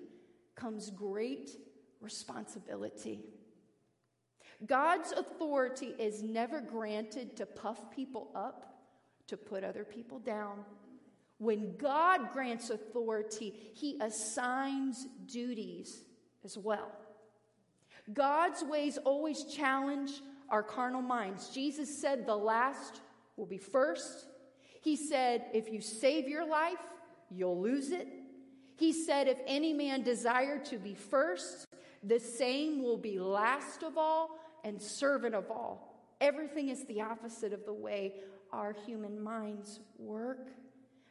comes 0.56 0.90
great 0.90 1.52
responsibility. 2.02 3.24
God's 4.66 5.12
authority 5.12 5.94
is 5.98 6.22
never 6.22 6.60
granted 6.60 7.36
to 7.36 7.46
puff 7.46 7.90
people 7.90 8.30
up, 8.34 8.78
to 9.26 9.36
put 9.36 9.64
other 9.64 9.84
people 9.84 10.18
down. 10.18 10.64
When 11.38 11.76
God 11.76 12.32
grants 12.32 12.70
authority, 12.70 13.52
he 13.74 13.98
assigns 14.00 15.06
duties 15.26 16.04
as 16.44 16.56
well. 16.56 16.92
God's 18.12 18.62
ways 18.62 18.98
always 18.98 19.44
challenge 19.44 20.12
our 20.50 20.62
carnal 20.62 21.02
minds. 21.02 21.48
Jesus 21.48 22.00
said 22.00 22.26
the 22.26 22.36
last 22.36 23.00
will 23.36 23.46
be 23.46 23.58
first. 23.58 24.26
He 24.82 24.94
said, 24.96 25.46
if 25.52 25.72
you 25.72 25.80
save 25.80 26.28
your 26.28 26.46
life, 26.46 26.78
you'll 27.30 27.60
lose 27.60 27.90
it. 27.90 28.06
He 28.76 28.92
said, 28.92 29.26
if 29.26 29.38
any 29.46 29.72
man 29.72 30.02
desire 30.02 30.58
to 30.64 30.78
be 30.78 30.94
first, 30.94 31.66
the 32.02 32.20
same 32.20 32.82
will 32.82 32.98
be 32.98 33.18
last 33.18 33.82
of 33.82 33.96
all 33.96 34.38
and 34.64 34.80
servant 34.80 35.34
of 35.34 35.50
all. 35.50 35.94
Everything 36.20 36.70
is 36.70 36.84
the 36.86 37.02
opposite 37.02 37.52
of 37.52 37.64
the 37.66 37.72
way 37.72 38.14
our 38.52 38.74
human 38.86 39.22
minds 39.22 39.78
work. 39.98 40.48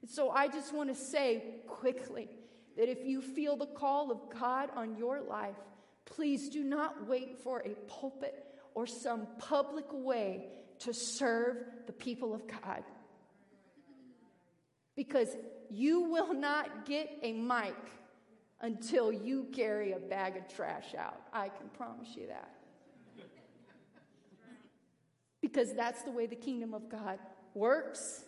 And 0.01 0.09
so 0.09 0.31
I 0.31 0.47
just 0.47 0.73
want 0.73 0.89
to 0.89 0.95
say 0.95 1.43
quickly 1.67 2.29
that 2.77 2.89
if 2.89 3.05
you 3.05 3.21
feel 3.21 3.55
the 3.55 3.67
call 3.67 4.11
of 4.11 4.19
God 4.37 4.69
on 4.75 4.97
your 4.97 5.21
life, 5.21 5.55
please 6.05 6.49
do 6.49 6.63
not 6.63 7.07
wait 7.07 7.37
for 7.43 7.59
a 7.59 7.75
pulpit 7.87 8.43
or 8.73 8.87
some 8.87 9.27
public 9.37 9.85
way 9.91 10.47
to 10.79 10.93
serve 10.93 11.57
the 11.85 11.93
people 11.93 12.33
of 12.33 12.41
God. 12.47 12.83
Because 14.95 15.29
you 15.69 16.01
will 16.01 16.33
not 16.33 16.85
get 16.85 17.09
a 17.21 17.33
mic 17.33 17.75
until 18.61 19.11
you 19.11 19.47
carry 19.53 19.91
a 19.91 19.99
bag 19.99 20.37
of 20.37 20.47
trash 20.47 20.95
out. 20.97 21.21
I 21.31 21.49
can 21.49 21.67
promise 21.69 22.09
you 22.15 22.27
that 22.27 22.52
because 25.43 25.73
that's 25.73 26.03
the 26.03 26.11
way 26.11 26.25
the 26.25 26.37
kingdom 26.37 26.73
of 26.73 26.87
God 26.87 27.19
works. 27.53 28.23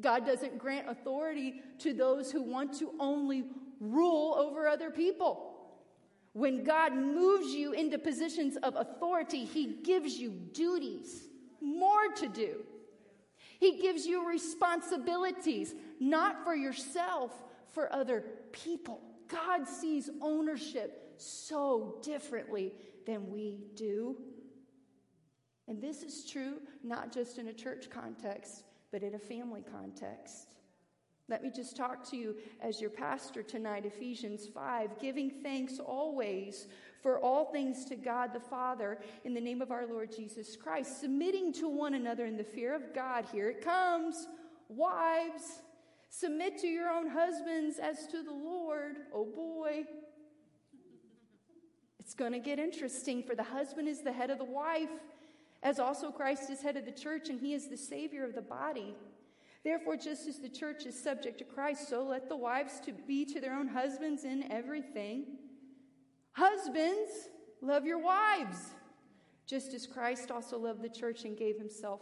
God 0.00 0.26
doesn't 0.26 0.58
grant 0.58 0.90
authority 0.90 1.62
to 1.78 1.94
those 1.94 2.32
who 2.32 2.42
want 2.42 2.76
to 2.80 2.90
only 2.98 3.44
rule 3.80 4.34
over 4.34 4.66
other 4.66 4.90
people. 4.90 5.54
When 6.32 6.64
God 6.64 6.94
moves 6.94 7.54
you 7.54 7.72
into 7.72 7.96
positions 7.96 8.56
of 8.56 8.74
authority, 8.74 9.44
He 9.44 9.78
gives 9.84 10.18
you 10.18 10.30
duties, 10.52 11.28
more 11.60 12.08
to 12.16 12.26
do. 12.26 12.64
He 13.60 13.80
gives 13.80 14.04
you 14.04 14.28
responsibilities, 14.28 15.76
not 16.00 16.42
for 16.42 16.56
yourself, 16.56 17.30
for 17.70 17.90
other 17.94 18.24
people. 18.50 19.00
God 19.28 19.68
sees 19.68 20.10
ownership 20.20 21.14
so 21.18 21.98
differently 22.02 22.72
than 23.06 23.30
we 23.30 23.60
do. 23.76 24.16
And 25.68 25.82
this 25.82 26.02
is 26.02 26.28
true 26.30 26.60
not 26.82 27.12
just 27.12 27.38
in 27.38 27.48
a 27.48 27.52
church 27.52 27.90
context, 27.90 28.64
but 28.92 29.02
in 29.02 29.14
a 29.14 29.18
family 29.18 29.64
context. 29.70 30.54
Let 31.28 31.42
me 31.42 31.50
just 31.54 31.76
talk 31.76 32.08
to 32.10 32.16
you 32.16 32.36
as 32.60 32.80
your 32.80 32.90
pastor 32.90 33.42
tonight, 33.42 33.84
Ephesians 33.84 34.46
5, 34.46 35.00
giving 35.00 35.28
thanks 35.42 35.80
always 35.80 36.68
for 37.02 37.18
all 37.18 37.46
things 37.46 37.84
to 37.86 37.96
God 37.96 38.32
the 38.32 38.38
Father 38.38 38.98
in 39.24 39.34
the 39.34 39.40
name 39.40 39.60
of 39.60 39.72
our 39.72 39.86
Lord 39.86 40.14
Jesus 40.14 40.54
Christ, 40.54 41.00
submitting 41.00 41.52
to 41.54 41.68
one 41.68 41.94
another 41.94 42.26
in 42.26 42.36
the 42.36 42.44
fear 42.44 42.76
of 42.76 42.94
God. 42.94 43.24
Here 43.32 43.50
it 43.50 43.60
comes. 43.60 44.28
Wives, 44.68 45.62
submit 46.10 46.58
to 46.58 46.68
your 46.68 46.88
own 46.88 47.08
husbands 47.08 47.80
as 47.80 48.06
to 48.06 48.22
the 48.22 48.32
Lord. 48.32 48.96
Oh 49.12 49.24
boy. 49.24 49.84
It's 51.98 52.14
going 52.14 52.32
to 52.32 52.38
get 52.38 52.60
interesting, 52.60 53.24
for 53.24 53.34
the 53.34 53.42
husband 53.42 53.88
is 53.88 54.02
the 54.02 54.12
head 54.12 54.30
of 54.30 54.38
the 54.38 54.44
wife 54.44 54.90
as 55.66 55.80
also 55.80 56.12
Christ 56.12 56.48
is 56.48 56.62
head 56.62 56.76
of 56.76 56.84
the 56.84 56.92
church 56.92 57.28
and 57.28 57.40
he 57.40 57.52
is 57.52 57.66
the 57.66 57.76
Savior 57.76 58.24
of 58.24 58.36
the 58.36 58.40
body. 58.40 58.94
Therefore, 59.64 59.96
just 59.96 60.28
as 60.28 60.38
the 60.38 60.48
church 60.48 60.86
is 60.86 60.96
subject 60.96 61.38
to 61.38 61.44
Christ, 61.44 61.88
so 61.88 62.04
let 62.04 62.28
the 62.28 62.36
wives 62.36 62.78
to 62.84 62.92
be 62.92 63.24
to 63.24 63.40
their 63.40 63.52
own 63.52 63.66
husbands 63.66 64.22
in 64.22 64.44
everything. 64.52 65.24
Husbands, 66.30 67.10
love 67.60 67.84
your 67.84 67.98
wives, 67.98 68.74
just 69.44 69.74
as 69.74 69.88
Christ 69.88 70.30
also 70.30 70.56
loved 70.56 70.82
the 70.82 70.88
church 70.88 71.24
and 71.24 71.36
gave 71.36 71.58
himself 71.58 72.00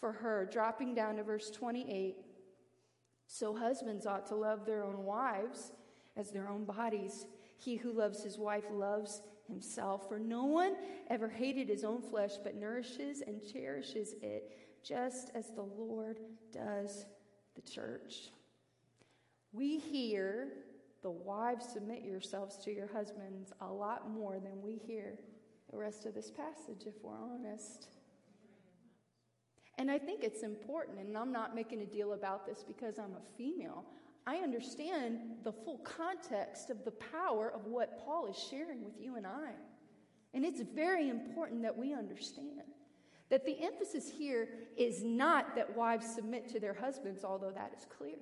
for 0.00 0.12
her. 0.12 0.48
Dropping 0.50 0.94
down 0.94 1.16
to 1.16 1.22
verse 1.22 1.50
28. 1.50 2.16
So 3.26 3.54
husbands 3.54 4.06
ought 4.06 4.26
to 4.28 4.36
love 4.36 4.64
their 4.64 4.82
own 4.82 5.04
wives 5.04 5.72
as 6.16 6.30
their 6.30 6.48
own 6.48 6.64
bodies. 6.64 7.26
He 7.58 7.76
who 7.76 7.92
loves 7.92 8.24
his 8.24 8.38
wife 8.38 8.64
loves 8.72 9.20
himself. 9.52 10.08
For 10.08 10.18
no 10.18 10.44
one 10.44 10.74
ever 11.08 11.28
hated 11.28 11.68
his 11.68 11.84
own 11.84 12.00
flesh, 12.00 12.32
but 12.42 12.56
nourishes 12.56 13.22
and 13.26 13.40
cherishes 13.52 14.14
it, 14.22 14.50
just 14.82 15.30
as 15.34 15.50
the 15.50 15.62
Lord 15.62 16.18
does 16.52 17.06
the 17.54 17.62
church. 17.62 18.30
We 19.52 19.78
hear 19.78 20.48
the 21.02 21.10
wives 21.10 21.66
submit 21.72 22.02
yourselves 22.02 22.56
to 22.64 22.72
your 22.72 22.88
husbands 22.92 23.52
a 23.60 23.66
lot 23.66 24.10
more 24.10 24.38
than 24.40 24.62
we 24.62 24.80
hear 24.86 25.18
the 25.70 25.76
rest 25.76 26.06
of 26.06 26.14
this 26.14 26.30
passage, 26.30 26.86
if 26.86 26.94
we're 27.02 27.16
honest. 27.16 27.88
And 29.78 29.90
I 29.90 29.98
think 29.98 30.22
it's 30.22 30.42
important, 30.42 30.98
and 30.98 31.16
I'm 31.16 31.32
not 31.32 31.54
making 31.54 31.80
a 31.80 31.86
deal 31.86 32.12
about 32.12 32.46
this 32.46 32.62
because 32.66 32.98
I'm 32.98 33.14
a 33.14 33.36
female. 33.36 33.84
I 34.26 34.36
understand 34.36 35.18
the 35.42 35.52
full 35.52 35.78
context 35.78 36.70
of 36.70 36.84
the 36.84 36.92
power 36.92 37.52
of 37.52 37.66
what 37.66 38.04
Paul 38.04 38.26
is 38.26 38.36
sharing 38.36 38.84
with 38.84 38.94
you 39.00 39.16
and 39.16 39.26
I. 39.26 39.50
And 40.34 40.44
it's 40.44 40.60
very 40.60 41.08
important 41.08 41.62
that 41.62 41.76
we 41.76 41.92
understand 41.92 42.62
that 43.30 43.44
the 43.44 43.62
emphasis 43.62 44.10
here 44.10 44.48
is 44.76 45.02
not 45.02 45.56
that 45.56 45.74
wives 45.76 46.06
submit 46.06 46.48
to 46.50 46.60
their 46.60 46.74
husbands, 46.74 47.24
although 47.24 47.50
that 47.50 47.72
is 47.76 47.86
clear. 47.96 48.18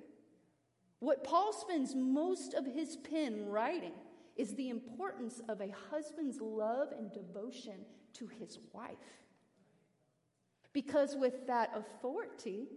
What 0.99 1.23
Paul 1.23 1.51
spends 1.51 1.95
most 1.95 2.53
of 2.53 2.65
his 2.65 2.95
pen 2.95 3.45
writing 3.47 3.93
is 4.37 4.55
the 4.55 4.69
importance 4.69 5.41
of 5.49 5.59
a 5.59 5.73
husband's 5.89 6.39
love 6.39 6.89
and 6.97 7.11
devotion 7.11 7.85
to 8.13 8.27
his 8.27 8.59
wife. 8.71 8.95
Because 10.73 11.15
with 11.15 11.45
that 11.47 11.71
authority, 11.75 12.67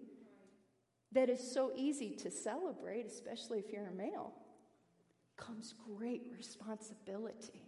that 1.14 1.28
is 1.28 1.52
so 1.52 1.70
easy 1.76 2.10
to 2.10 2.30
celebrate, 2.30 3.06
especially 3.06 3.58
if 3.58 3.72
you're 3.72 3.86
a 3.86 3.92
male, 3.92 4.32
comes 5.36 5.74
great 5.96 6.22
responsibility 6.36 7.62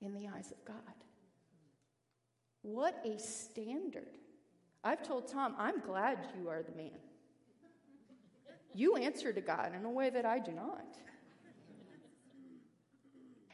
in 0.00 0.14
the 0.14 0.28
eyes 0.28 0.50
of 0.50 0.64
God. 0.64 0.76
What 2.62 3.00
a 3.04 3.18
standard. 3.18 4.18
I've 4.82 5.06
told 5.06 5.28
Tom, 5.28 5.54
I'm 5.58 5.80
glad 5.80 6.18
you 6.38 6.48
are 6.48 6.62
the 6.62 6.72
man. 6.72 6.98
You 8.74 8.96
answer 8.96 9.32
to 9.32 9.40
God 9.40 9.72
in 9.74 9.84
a 9.84 9.90
way 9.90 10.10
that 10.10 10.24
I 10.24 10.38
do 10.38 10.52
not. 10.52 10.96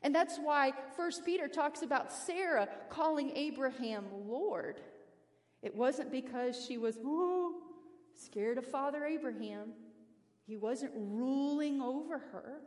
And 0.03 0.15
that's 0.15 0.39
why 0.39 0.73
First 0.97 1.25
Peter 1.25 1.49
talks 1.49 1.83
about 1.83 2.13
Sarah 2.13 2.69
calling 2.91 3.33
Abraham 3.35 4.05
Lord. 4.29 4.81
It 5.63 5.75
wasn't 5.75 6.13
because 6.13 6.65
she 6.65 6.79
was, 6.79 6.99
oh, 7.05 7.46
scared 8.17 8.59
of 8.59 8.67
Father 8.67 9.05
Abraham. 9.05 9.73
He 10.47 10.57
wasn't 10.57 10.93
ruling 10.95 11.81
over 11.81 12.19
her. 12.19 12.61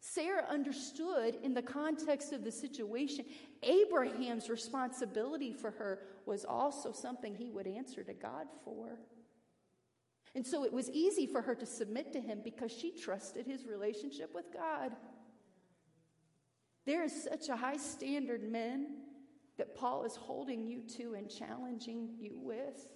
Sarah 0.00 0.44
understood 0.48 1.38
in 1.42 1.54
the 1.54 1.62
context 1.62 2.32
of 2.32 2.44
the 2.44 2.52
situation, 2.52 3.24
Abraham's 3.62 4.48
responsibility 4.48 5.52
for 5.52 5.70
her 5.72 6.00
was 6.26 6.44
also 6.44 6.92
something 6.92 7.34
he 7.34 7.50
would 7.50 7.66
answer 7.66 8.04
to 8.04 8.14
God 8.14 8.46
for. 8.64 8.98
And 10.34 10.46
so 10.46 10.64
it 10.64 10.72
was 10.72 10.90
easy 10.90 11.26
for 11.26 11.40
her 11.40 11.54
to 11.54 11.66
submit 11.66 12.12
to 12.12 12.20
him 12.20 12.40
because 12.44 12.70
she 12.70 12.92
trusted 12.92 13.46
his 13.46 13.66
relationship 13.66 14.34
with 14.34 14.52
God. 14.52 14.92
There 16.84 17.02
is 17.02 17.24
such 17.24 17.48
a 17.48 17.56
high 17.56 17.78
standard, 17.78 18.42
men, 18.42 18.98
that 19.56 19.74
Paul 19.74 20.04
is 20.04 20.14
holding 20.14 20.66
you 20.66 20.82
to 20.98 21.14
and 21.14 21.30
challenging 21.30 22.10
you 22.18 22.38
with. 22.38 22.86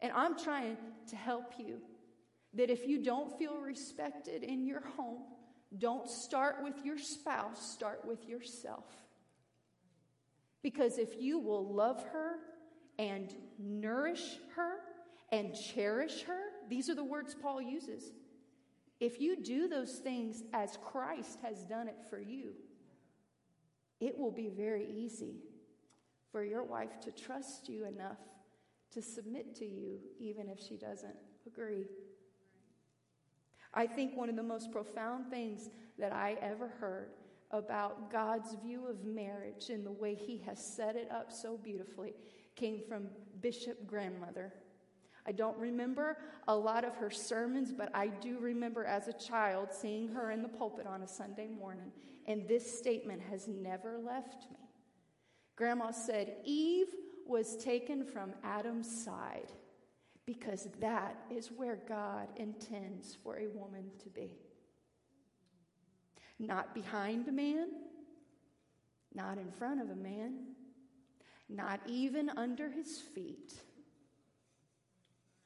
And 0.00 0.12
I'm 0.12 0.38
trying 0.38 0.76
to 1.08 1.16
help 1.16 1.54
you 1.58 1.80
that 2.54 2.70
if 2.70 2.86
you 2.86 3.02
don't 3.02 3.38
feel 3.38 3.58
respected 3.58 4.42
in 4.42 4.66
your 4.66 4.82
home, 4.96 5.22
don't 5.78 6.08
start 6.08 6.56
with 6.62 6.84
your 6.84 6.98
spouse, 6.98 7.72
start 7.72 8.04
with 8.04 8.28
yourself. 8.28 8.84
Because 10.62 10.98
if 10.98 11.20
you 11.20 11.38
will 11.38 11.72
love 11.72 12.02
her 12.12 12.36
and 12.98 13.34
nourish 13.58 14.38
her 14.54 14.78
and 15.32 15.54
cherish 15.54 16.22
her, 16.22 16.40
these 16.68 16.88
are 16.88 16.94
the 16.94 17.04
words 17.04 17.34
Paul 17.34 17.60
uses. 17.60 18.12
If 19.00 19.20
you 19.20 19.36
do 19.42 19.68
those 19.68 19.96
things 19.96 20.42
as 20.52 20.78
Christ 20.82 21.38
has 21.42 21.64
done 21.64 21.88
it 21.88 21.98
for 22.08 22.18
you, 22.18 22.52
it 24.00 24.18
will 24.18 24.30
be 24.30 24.48
very 24.48 24.86
easy 24.90 25.36
for 26.32 26.42
your 26.42 26.64
wife 26.64 27.00
to 27.02 27.10
trust 27.10 27.68
you 27.68 27.84
enough 27.84 28.18
to 28.92 29.02
submit 29.02 29.54
to 29.56 29.64
you, 29.64 29.98
even 30.18 30.48
if 30.48 30.58
she 30.60 30.76
doesn't 30.76 31.16
agree. 31.46 31.86
I 33.74 33.86
think 33.86 34.16
one 34.16 34.28
of 34.28 34.36
the 34.36 34.42
most 34.42 34.72
profound 34.72 35.30
things 35.30 35.68
that 35.98 36.12
I 36.12 36.36
ever 36.40 36.68
heard 36.68 37.10
about 37.50 38.10
God's 38.10 38.54
view 38.64 38.86
of 38.88 39.04
marriage 39.04 39.68
and 39.70 39.84
the 39.84 39.92
way 39.92 40.14
He 40.14 40.38
has 40.46 40.64
set 40.64 40.96
it 40.96 41.10
up 41.10 41.32
so 41.32 41.56
beautifully 41.56 42.14
came 42.54 42.80
from 42.88 43.08
Bishop 43.40 43.86
Grandmother. 43.86 44.52
I 45.26 45.32
don't 45.32 45.58
remember 45.58 46.18
a 46.48 46.54
lot 46.54 46.84
of 46.84 46.96
her 46.96 47.10
sermons, 47.10 47.72
but 47.72 47.90
I 47.94 48.06
do 48.06 48.38
remember 48.38 48.84
as 48.84 49.08
a 49.08 49.12
child 49.12 49.68
seeing 49.72 50.08
her 50.08 50.30
in 50.30 50.42
the 50.42 50.48
pulpit 50.48 50.86
on 50.86 51.02
a 51.02 51.08
Sunday 51.08 51.48
morning, 51.48 51.92
and 52.26 52.46
this 52.48 52.78
statement 52.78 53.20
has 53.30 53.48
never 53.48 53.98
left 53.98 54.50
me. 54.50 54.58
Grandma 55.56 55.90
said, 55.90 56.36
Eve 56.44 56.88
was 57.28 57.56
taken 57.56 58.04
from 58.04 58.32
Adam's 58.44 59.04
side 59.04 59.52
because 60.26 60.68
that 60.80 61.16
is 61.30 61.50
where 61.52 61.78
God 61.88 62.28
intends 62.36 63.16
for 63.22 63.38
a 63.38 63.48
woman 63.48 63.90
to 64.02 64.08
be. 64.10 64.32
Not 66.38 66.74
behind 66.74 67.28
a 67.28 67.32
man, 67.32 67.68
not 69.14 69.38
in 69.38 69.50
front 69.50 69.80
of 69.80 69.90
a 69.90 69.94
man, 69.94 70.54
not 71.48 71.80
even 71.86 72.30
under 72.36 72.68
his 72.68 73.00
feet. 73.00 73.54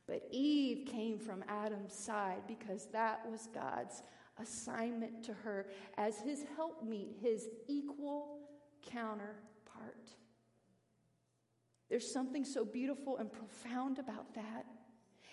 But 0.07 0.27
Eve 0.33 0.87
came 0.87 1.19
from 1.19 1.45
Adam's 1.47 1.95
side 1.95 2.43
because 2.49 2.87
that 2.87 3.25
was 3.31 3.49
God's 3.55 4.03
assignment 4.41 5.23
to 5.25 5.35
her 5.35 5.69
as 5.97 6.19
his 6.21 6.45
helpmeet, 6.57 7.17
his 7.21 7.49
equal 7.69 8.39
counterpart. 8.83 10.11
There's 11.91 12.11
something 12.11 12.45
so 12.45 12.65
beautiful 12.65 13.19
and 13.19 13.31
profound 13.31 13.99
about 13.99 14.35
that. 14.37 14.65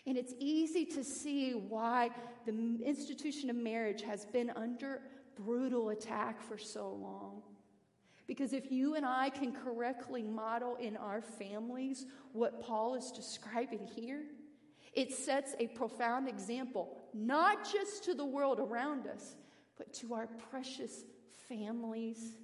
And 0.08 0.18
it's 0.18 0.34
easy 0.40 0.86
to 0.86 1.04
see 1.04 1.52
why 1.52 2.10
the 2.46 2.80
institution 2.84 3.50
of 3.50 3.56
marriage 3.56 4.02
has 4.02 4.26
been 4.26 4.50
under 4.56 5.02
brutal 5.36 5.90
attack 5.90 6.42
for 6.42 6.58
so 6.58 6.90
long. 6.90 7.44
Because 8.26 8.54
if 8.54 8.72
you 8.72 8.96
and 8.96 9.06
I 9.06 9.30
can 9.30 9.54
correctly 9.54 10.24
model 10.24 10.76
in 10.78 10.98
our 10.98 11.22
families 11.22 12.06
what 12.34 12.62
Paul 12.62 12.96
is 12.96 13.12
describing 13.12 13.86
here, 13.86 14.24
it 14.94 15.14
sets 15.14 15.54
a 15.60 15.68
profound 15.68 16.28
example, 16.28 16.98
not 17.14 17.72
just 17.72 18.04
to 18.06 18.16
the 18.16 18.26
world 18.26 18.60
around 18.60 19.08
us, 19.08 19.36
but 19.78 19.94
to 19.96 20.16
our 20.16 20.28
precious 20.50 21.04
families 21.48 22.36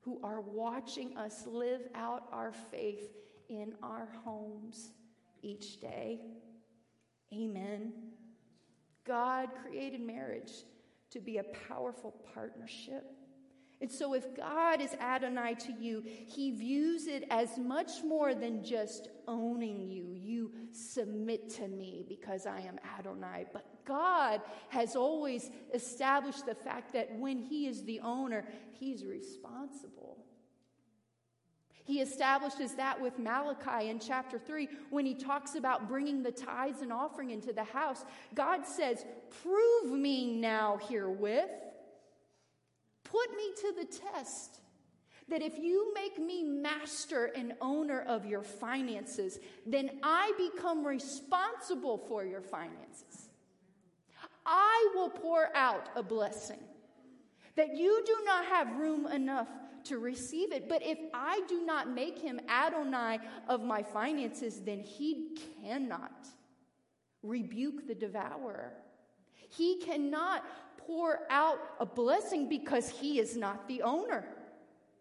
who 0.00 0.20
are 0.22 0.40
watching 0.40 1.16
us 1.16 1.46
live 1.46 1.80
out 1.94 2.24
our 2.30 2.52
faith 2.70 3.08
in 3.48 3.74
our 3.82 4.08
homes 4.24 4.92
each 5.42 5.80
day. 5.80 6.20
Amen. 7.32 7.92
God 9.06 9.48
created 9.62 10.00
marriage 10.00 10.52
to 11.10 11.20
be 11.20 11.38
a 11.38 11.44
powerful 11.68 12.14
partnership. 12.34 13.04
And 13.80 13.90
so, 13.90 14.12
if 14.14 14.36
God 14.36 14.80
is 14.80 14.92
Adonai 14.94 15.54
to 15.54 15.72
you, 15.72 16.02
he 16.04 16.50
views 16.50 17.06
it 17.06 17.24
as 17.30 17.58
much 17.58 18.02
more 18.04 18.34
than 18.34 18.64
just 18.64 19.08
owning 19.28 19.88
you. 19.88 20.12
You 20.12 20.52
submit 20.72 21.48
to 21.50 21.68
me 21.68 22.04
because 22.08 22.44
I 22.44 22.60
am 22.60 22.80
Adonai. 22.98 23.46
But 23.52 23.84
God 23.84 24.40
has 24.70 24.96
always 24.96 25.50
established 25.72 26.44
the 26.44 26.56
fact 26.56 26.92
that 26.94 27.16
when 27.18 27.38
he 27.38 27.68
is 27.68 27.84
the 27.84 28.00
owner, 28.00 28.44
he's 28.72 29.04
responsible. 29.04 30.17
He 31.88 32.02
establishes 32.02 32.74
that 32.74 33.00
with 33.00 33.18
Malachi 33.18 33.88
in 33.88 33.98
chapter 33.98 34.38
3 34.38 34.68
when 34.90 35.06
he 35.06 35.14
talks 35.14 35.54
about 35.54 35.88
bringing 35.88 36.22
the 36.22 36.30
tithes 36.30 36.82
and 36.82 36.92
offering 36.92 37.30
into 37.30 37.50
the 37.50 37.64
house. 37.64 38.04
God 38.34 38.66
says, 38.66 39.06
Prove 39.42 39.98
me 39.98 40.38
now 40.38 40.78
herewith. 40.86 41.48
Put 43.04 43.30
me 43.34 43.52
to 43.62 43.72
the 43.78 43.86
test. 43.86 44.60
That 45.30 45.40
if 45.40 45.58
you 45.58 45.94
make 45.94 46.18
me 46.18 46.42
master 46.42 47.32
and 47.34 47.54
owner 47.62 48.02
of 48.02 48.26
your 48.26 48.42
finances, 48.42 49.38
then 49.64 49.88
I 50.02 50.32
become 50.36 50.86
responsible 50.86 51.96
for 51.96 52.22
your 52.22 52.42
finances. 52.42 53.30
I 54.44 54.90
will 54.94 55.08
pour 55.08 55.56
out 55.56 55.88
a 55.96 56.02
blessing 56.02 56.60
that 57.56 57.74
you 57.74 58.02
do 58.04 58.16
not 58.26 58.44
have 58.44 58.76
room 58.76 59.06
enough 59.06 59.48
to 59.88 59.98
receive 59.98 60.52
it. 60.52 60.68
But 60.68 60.82
if 60.84 60.98
I 61.12 61.40
do 61.48 61.64
not 61.64 61.90
make 61.90 62.18
him 62.18 62.40
Adonai 62.48 63.18
of 63.48 63.62
my 63.62 63.82
finances, 63.82 64.60
then 64.60 64.80
he 64.80 65.36
cannot 65.62 66.28
rebuke 67.22 67.86
the 67.86 67.94
devourer. 67.94 68.72
He 69.50 69.80
cannot 69.80 70.44
pour 70.78 71.20
out 71.30 71.58
a 71.80 71.86
blessing 71.86 72.48
because 72.48 72.88
he 72.88 73.18
is 73.18 73.36
not 73.36 73.68
the 73.68 73.82
owner. 73.82 74.24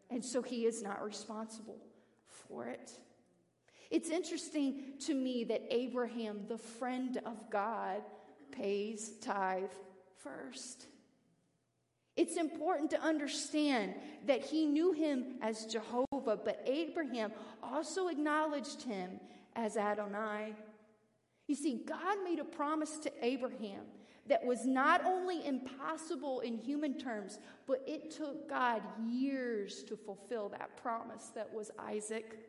And 0.09 0.23
so 0.23 0.41
he 0.41 0.65
is 0.65 0.81
not 0.81 1.03
responsible 1.03 1.77
for 2.27 2.67
it. 2.67 2.91
It's 3.89 4.09
interesting 4.09 4.83
to 5.05 5.13
me 5.13 5.43
that 5.45 5.63
Abraham, 5.69 6.41
the 6.47 6.57
friend 6.57 7.21
of 7.25 7.49
God, 7.49 8.01
pays 8.51 9.11
tithe 9.21 9.71
first. 10.17 10.87
It's 12.17 12.35
important 12.35 12.89
to 12.91 13.01
understand 13.01 13.93
that 14.25 14.43
he 14.43 14.65
knew 14.65 14.91
him 14.91 15.35
as 15.41 15.67
Jehovah, 15.67 16.35
but 16.43 16.63
Abraham 16.65 17.31
also 17.61 18.07
acknowledged 18.07 18.81
him 18.81 19.19
as 19.55 19.77
Adonai. 19.77 20.55
You 21.47 21.55
see, 21.55 21.83
God 21.87 22.17
made 22.23 22.39
a 22.39 22.43
promise 22.43 22.97
to 22.99 23.11
Abraham 23.21 23.83
that 24.27 24.43
was 24.43 24.65
not 24.65 25.05
only 25.05 25.45
impossible 25.45 26.41
in 26.41 26.57
human 26.57 26.97
terms, 26.97 27.39
but 27.67 27.83
it 27.87 28.11
took 28.11 28.49
God 28.49 28.81
years 29.07 29.83
to 29.83 29.95
fulfill 29.95 30.49
that 30.49 30.75
promise 30.75 31.31
that 31.35 31.53
was 31.53 31.71
Isaac. 31.79 32.39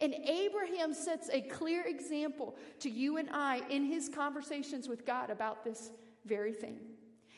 And 0.00 0.14
Abraham 0.14 0.92
sets 0.92 1.30
a 1.30 1.40
clear 1.40 1.84
example 1.86 2.56
to 2.80 2.90
you 2.90 3.16
and 3.16 3.30
I 3.30 3.62
in 3.70 3.84
his 3.84 4.08
conversations 4.08 4.88
with 4.88 5.06
God 5.06 5.30
about 5.30 5.64
this 5.64 5.90
very 6.26 6.52
thing. 6.52 6.78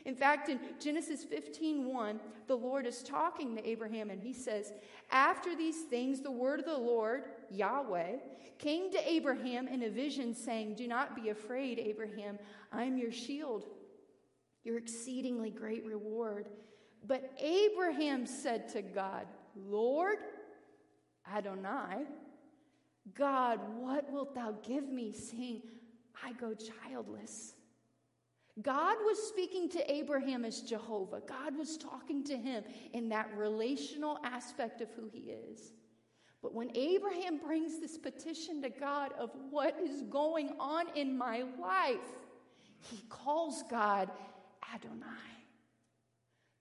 In 0.05 0.15
fact, 0.15 0.51
in 0.51 0.61
Genesis 0.79 1.25
15 1.25 1.87
1, 1.93 2.21
the 2.47 2.55
Lord 2.55 2.87
is 2.87 3.03
talking 3.03 3.57
to 3.57 3.67
Abraham 3.67 4.11
and 4.11 4.21
he 4.21 4.35
says, 4.35 4.73
After 5.11 5.57
these 5.57 5.83
things, 5.85 6.21
the 6.21 6.31
word 6.31 6.61
of 6.61 6.67
the 6.67 6.77
Lord, 6.77 7.25
Yahweh, 7.51 8.17
came 8.59 8.91
to 8.93 9.11
Abraham 9.11 9.67
in 9.67 9.83
a 9.83 9.89
vision, 9.89 10.35
saying, 10.35 10.75
Do 10.75 10.87
not 10.87 11.17
be 11.17 11.31
afraid, 11.31 11.79
Abraham. 11.79 12.39
I 12.71 12.85
am 12.85 12.99
your 12.99 13.13
shield, 13.13 13.65
your 14.63 14.77
exceedingly 14.77 15.51
great 15.51 15.87
reward. 15.87 16.49
But 17.07 17.33
Abraham 17.39 18.27
said 18.27 18.69
to 18.71 18.83
God, 18.83 19.27
Lord, 19.57 20.19
Adonai, 21.33 22.05
God, 23.15 23.61
what 23.77 24.11
wilt 24.11 24.35
thou 24.35 24.53
give 24.63 24.89
me, 24.89 25.13
seeing 25.13 25.63
I 26.23 26.33
go 26.33 26.55
childless? 26.55 27.54
God 28.63 28.97
was 29.05 29.21
speaking 29.21 29.69
to 29.71 29.93
Abraham 29.93 30.45
as 30.45 30.61
Jehovah. 30.61 31.21
God 31.27 31.57
was 31.57 31.77
talking 31.77 32.23
to 32.25 32.37
him 32.37 32.63
in 32.93 33.09
that 33.09 33.31
relational 33.37 34.19
aspect 34.23 34.81
of 34.81 34.89
who 34.93 35.09
he 35.13 35.31
is. 35.31 35.73
But 36.41 36.55
when 36.55 36.71
Abraham 36.77 37.39
brings 37.39 37.81
this 37.81 37.99
petition 37.99 38.63
to 38.63 38.69
God 38.69 39.13
of 39.19 39.31
what 39.51 39.77
is 39.83 40.03
going 40.03 40.51
on 40.61 40.87
in 40.95 41.17
my 41.17 41.43
life, 41.61 42.07
he 42.81 42.99
calls 43.09 43.65
God 43.69 44.11
Adonai. 44.73 45.07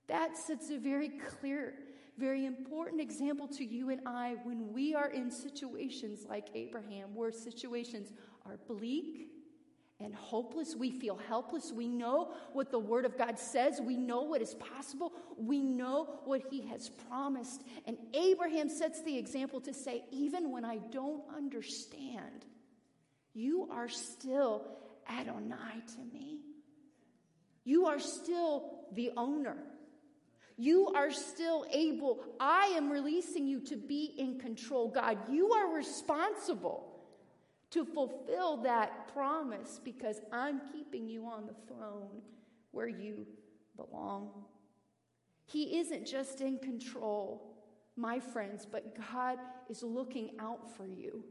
That 0.07 0.35
sets 0.35 0.71
a 0.71 0.77
very 0.77 1.09
clear, 1.09 1.75
very 2.17 2.45
important 2.45 3.01
example 3.01 3.47
to 3.49 3.63
you 3.63 3.89
and 3.89 4.01
I 4.05 4.37
when 4.43 4.73
we 4.73 4.95
are 4.95 5.09
in 5.09 5.29
situations 5.29 6.25
like 6.27 6.47
Abraham, 6.55 7.13
where 7.13 7.31
situations 7.31 8.13
are 8.45 8.57
bleak 8.67 9.32
and 9.99 10.13
hopeless. 10.13 10.75
We 10.75 10.91
feel 10.91 11.17
helpless. 11.27 11.71
We 11.71 11.87
know 11.87 12.33
what 12.51 12.71
the 12.71 12.79
Word 12.79 13.05
of 13.05 13.17
God 13.17 13.39
says. 13.39 13.79
We 13.81 13.97
know 13.97 14.23
what 14.23 14.41
is 14.41 14.55
possible. 14.55 15.13
We 15.37 15.61
know 15.61 16.19
what 16.25 16.41
He 16.49 16.67
has 16.67 16.89
promised. 16.89 17.63
And 17.85 17.97
Abraham 18.13 18.69
sets 18.69 19.01
the 19.03 19.17
example 19.17 19.61
to 19.61 19.73
say, 19.73 20.03
even 20.11 20.51
when 20.51 20.65
I 20.65 20.77
don't 20.91 21.23
understand, 21.35 22.45
you 23.33 23.67
are 23.71 23.89
still 23.89 24.65
Adonai 25.09 25.83
to 25.95 26.13
me. 26.13 26.39
You 27.63 27.85
are 27.85 27.99
still 27.99 28.71
the 28.91 29.11
owner. 29.15 29.57
You 30.57 30.89
are 30.89 31.11
still 31.11 31.65
able. 31.71 32.23
I 32.39 32.73
am 32.75 32.91
releasing 32.91 33.47
you 33.47 33.59
to 33.61 33.75
be 33.75 34.13
in 34.17 34.39
control. 34.39 34.89
God, 34.89 35.17
you 35.31 35.51
are 35.51 35.75
responsible 35.75 36.92
to 37.73 37.83
fulfill 37.83 38.57
that 38.57 39.11
promise 39.13 39.79
because 39.83 40.21
I'm 40.31 40.61
keeping 40.71 41.07
you 41.07 41.25
on 41.25 41.47
the 41.47 41.55
throne 41.67 42.21
where 42.71 42.87
you 42.87 43.25
belong. 43.75 44.29
He 45.45 45.79
isn't 45.79 46.05
just 46.05 46.41
in 46.41 46.59
control, 46.59 47.55
my 47.95 48.19
friends, 48.19 48.67
but 48.69 48.95
God 49.11 49.39
is 49.69 49.81
looking 49.81 50.31
out 50.39 50.75
for 50.75 50.85
you. 50.85 51.23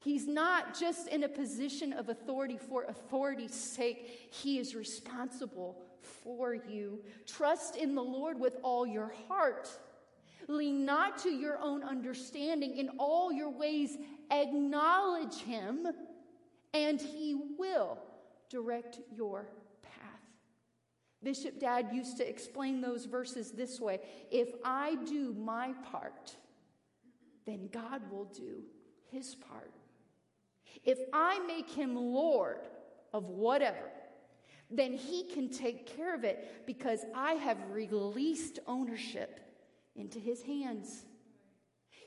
He's 0.00 0.28
not 0.28 0.78
just 0.78 1.08
in 1.08 1.24
a 1.24 1.28
position 1.28 1.92
of 1.92 2.08
authority 2.08 2.58
for 2.58 2.84
authority's 2.84 3.54
sake, 3.54 4.28
He 4.30 4.58
is 4.58 4.74
responsible 4.74 5.82
for 6.02 6.54
you. 6.54 7.00
Trust 7.26 7.76
in 7.76 7.94
the 7.94 8.02
Lord 8.02 8.38
with 8.38 8.58
all 8.62 8.86
your 8.86 9.12
heart. 9.26 9.68
Lean 10.46 10.86
not 10.86 11.18
to 11.18 11.30
your 11.30 11.58
own 11.58 11.82
understanding. 11.82 12.76
In 12.76 12.90
all 12.98 13.32
your 13.32 13.50
ways, 13.50 13.98
acknowledge 14.30 15.36
Him, 15.42 15.86
and 16.74 17.00
He 17.00 17.38
will 17.58 17.98
direct 18.50 19.00
your 19.14 19.48
path. 19.82 20.20
Bishop 21.22 21.58
Dad 21.58 21.90
used 21.92 22.16
to 22.18 22.28
explain 22.28 22.80
those 22.80 23.04
verses 23.04 23.52
this 23.52 23.80
way 23.80 24.00
If 24.30 24.48
I 24.64 24.96
do 25.06 25.34
my 25.38 25.72
part, 25.90 26.36
then 27.46 27.68
God 27.72 28.02
will 28.10 28.26
do 28.26 28.62
His 29.10 29.34
part. 29.34 29.74
If 30.84 30.98
I 31.12 31.40
make 31.46 31.70
Him 31.70 31.96
Lord 31.96 32.68
of 33.12 33.24
whatever, 33.30 33.90
then 34.70 34.92
he 34.92 35.24
can 35.24 35.48
take 35.48 35.96
care 35.96 36.14
of 36.14 36.24
it 36.24 36.66
because 36.66 37.04
I 37.14 37.34
have 37.34 37.58
released 37.70 38.58
ownership 38.66 39.40
into 39.96 40.18
his 40.18 40.42
hands. 40.42 41.04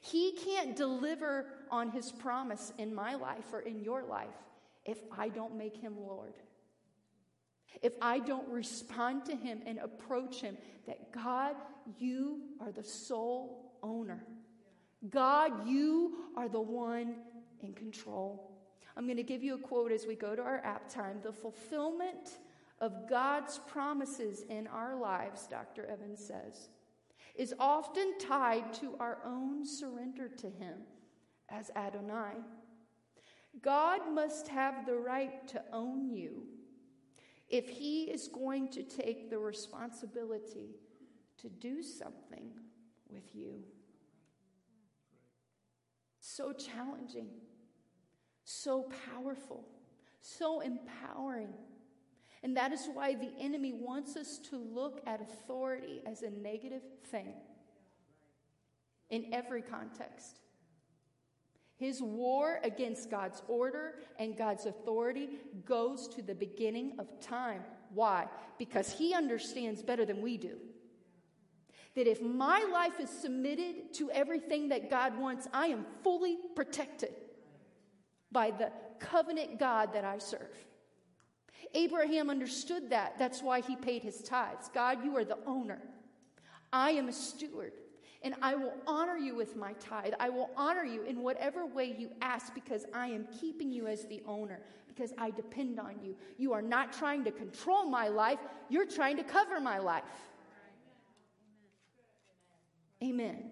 He 0.02 0.34
can't 0.34 0.76
deliver 0.76 1.48
on 1.72 1.90
his 1.90 2.12
promise 2.12 2.74
in 2.78 2.94
my 2.94 3.16
life 3.16 3.54
or 3.54 3.62
in 3.62 3.82
your 3.82 4.04
life 4.04 4.28
if 4.86 5.00
I 5.18 5.30
don't 5.30 5.58
make 5.58 5.78
him 5.78 5.96
Lord. 5.98 6.34
If 7.82 7.94
I 8.02 8.20
don't 8.20 8.48
respond 8.50 9.26
to 9.26 9.36
him 9.36 9.62
and 9.66 9.80
approach 9.80 10.42
him, 10.42 10.58
that 10.86 11.12
God, 11.12 11.56
you 11.98 12.42
are 12.60 12.72
the 12.72 12.84
sole 12.84 13.78
owner. 13.82 14.24
God, 15.10 15.68
you 15.68 16.26
are 16.36 16.50
the 16.50 16.62
one 16.62 17.16
in 17.62 17.74
control. 17.74 18.52
I'm 18.98 19.06
going 19.06 19.18
to 19.18 19.24
give 19.24 19.42
you 19.42 19.56
a 19.56 19.58
quote 19.58 19.92
as 19.92 20.06
we 20.06 20.16
go 20.16 20.36
to 20.36 20.42
our 20.42 20.60
app 20.66 20.90
time. 20.90 21.20
The 21.24 21.32
fulfillment 21.32 22.40
of 22.80 23.10
God's 23.10 23.60
promises 23.68 24.44
in 24.50 24.68
our 24.68 24.96
lives, 24.96 25.48
Dr. 25.48 25.86
Evans 25.86 26.24
says, 26.24 26.70
is 27.36 27.54
often 27.58 28.18
tied 28.20 28.74
to 28.74 28.96
our 29.00 29.20
own 29.26 29.66
surrender 29.66 30.28
to 30.28 30.48
Him 30.48 30.76
as 31.52 31.70
Adonai. 31.76 32.34
God 33.62 34.02
must 34.14 34.48
have 34.48 34.86
the 34.86 34.96
right 34.96 35.48
to 35.50 35.62
own 35.74 36.10
you 36.10 36.44
if 37.50 37.68
He 37.68 38.04
is 38.04 38.30
going 38.30 38.70
to 38.70 38.84
take 38.84 39.30
the 39.30 39.38
responsibility 39.38 40.76
to 41.38 41.50
do 41.50 41.84
something 41.84 42.52
with 43.10 43.36
you. 43.36 43.64
So 46.20 46.54
challenging, 46.54 47.28
so 48.46 48.90
powerful, 49.14 49.66
so 50.22 50.62
empowering. 50.62 51.50
And 52.44 52.56
that 52.56 52.72
is 52.72 52.88
why 52.94 53.16
the 53.16 53.32
enemy 53.40 53.74
wants 53.74 54.16
us 54.16 54.40
to 54.50 54.58
look 54.58 55.02
at 55.06 55.22
authority 55.22 56.02
as 56.06 56.22
a 56.22 56.30
negative 56.30 56.84
thing 57.12 57.34
in 59.10 59.34
every 59.34 59.62
context. 59.62 60.40
His 61.82 62.00
war 62.00 62.60
against 62.64 63.10
God's 63.10 63.42
order 63.48 63.96
and 64.20 64.38
God's 64.38 64.68
authority 64.68 65.30
goes 65.66 66.08
to 66.10 66.22
the 66.22 66.36
beginning 66.36 66.94
of 67.00 67.20
time. 67.20 67.64
Why? 67.92 68.28
Because 68.60 68.92
he 68.92 69.16
understands 69.16 69.82
better 69.82 70.06
than 70.06 70.22
we 70.22 70.38
do. 70.38 70.58
That 71.96 72.06
if 72.06 72.22
my 72.22 72.64
life 72.72 73.00
is 73.00 73.10
submitted 73.10 73.96
to 73.96 74.12
everything 74.12 74.70
that 74.70 74.92
God 74.92 75.18
wants, 75.18 75.48
I 75.52 75.68
am 75.68 75.88
fully 76.04 76.38
protected 76.56 77.16
by 78.32 78.52
the 78.52 78.72
covenant 79.00 79.58
God 79.58 79.92
that 79.94 80.06
I 80.06 80.20
serve. 80.20 80.56
Abraham 81.74 82.30
understood 82.30 82.92
that. 82.92 83.18
That's 83.18 83.42
why 83.42 83.62
he 83.62 83.76
paid 83.76 84.04
his 84.04 84.22
tithes. 84.22 84.70
God, 84.72 85.04
you 85.04 85.18
are 85.18 85.26
the 85.26 85.40
owner. 85.48 85.82
I 86.72 86.92
am 86.92 87.10
a 87.10 87.14
steward, 87.14 87.74
and 88.24 88.36
I 88.42 88.56
will 88.56 88.74
honor 88.86 89.18
you 89.18 89.36
with 89.36 89.56
my 89.56 89.74
tithe. 89.74 90.14
I 90.20 90.30
will 90.30 90.52
honor 90.56 90.84
you 90.84 91.04
in 91.04 91.22
whatever 91.22 91.66
way 91.66 91.96
you 91.98 92.10
ask 92.22 92.54
because 92.54 92.86
I 92.94 93.08
am 93.08 93.28
keeping 93.40 93.72
you 93.72 93.88
as 93.88 94.06
the 94.06 94.22
owner, 94.28 94.60
because 94.88 95.12
I 95.18 95.32
depend 95.32 95.80
on 95.80 95.96
you. 96.04 96.16
You 96.38 96.54
are 96.54 96.62
not 96.62 96.94
trying 96.94 97.24
to 97.24 97.32
control 97.32 97.86
my 97.86 98.08
life, 98.10 98.40
you're 98.70 98.86
trying 98.86 99.18
to 99.18 99.24
cover 99.24 99.60
my 99.60 99.80
life. 99.80 100.04
Amen. 103.04 103.50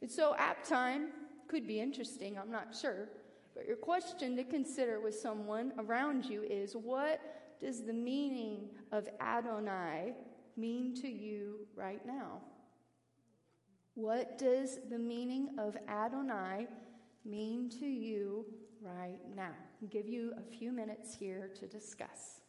And 0.00 0.10
so, 0.10 0.36
app 0.36 0.64
time 0.64 1.08
could 1.48 1.66
be 1.66 1.80
interesting, 1.80 2.38
I'm 2.38 2.52
not 2.52 2.74
sure. 2.80 3.08
But 3.54 3.66
your 3.66 3.76
question 3.76 4.36
to 4.36 4.44
consider 4.44 5.00
with 5.00 5.18
someone 5.18 5.72
around 5.78 6.24
you 6.24 6.42
is 6.44 6.74
what 6.74 7.20
does 7.60 7.82
the 7.82 7.92
meaning 7.92 8.68
of 8.92 9.08
Adonai 9.20 10.14
mean 10.56 10.94
to 11.02 11.08
you 11.08 11.66
right 11.74 12.04
now? 12.06 12.40
What 13.94 14.38
does 14.38 14.78
the 14.88 14.98
meaning 14.98 15.50
of 15.58 15.76
Adonai 15.88 16.68
mean 17.24 17.68
to 17.80 17.86
you 17.86 18.46
right 18.80 19.18
now? 19.34 19.54
I'll 19.82 19.88
give 19.88 20.08
you 20.08 20.32
a 20.38 20.56
few 20.56 20.72
minutes 20.72 21.14
here 21.14 21.50
to 21.58 21.66
discuss. 21.66 22.39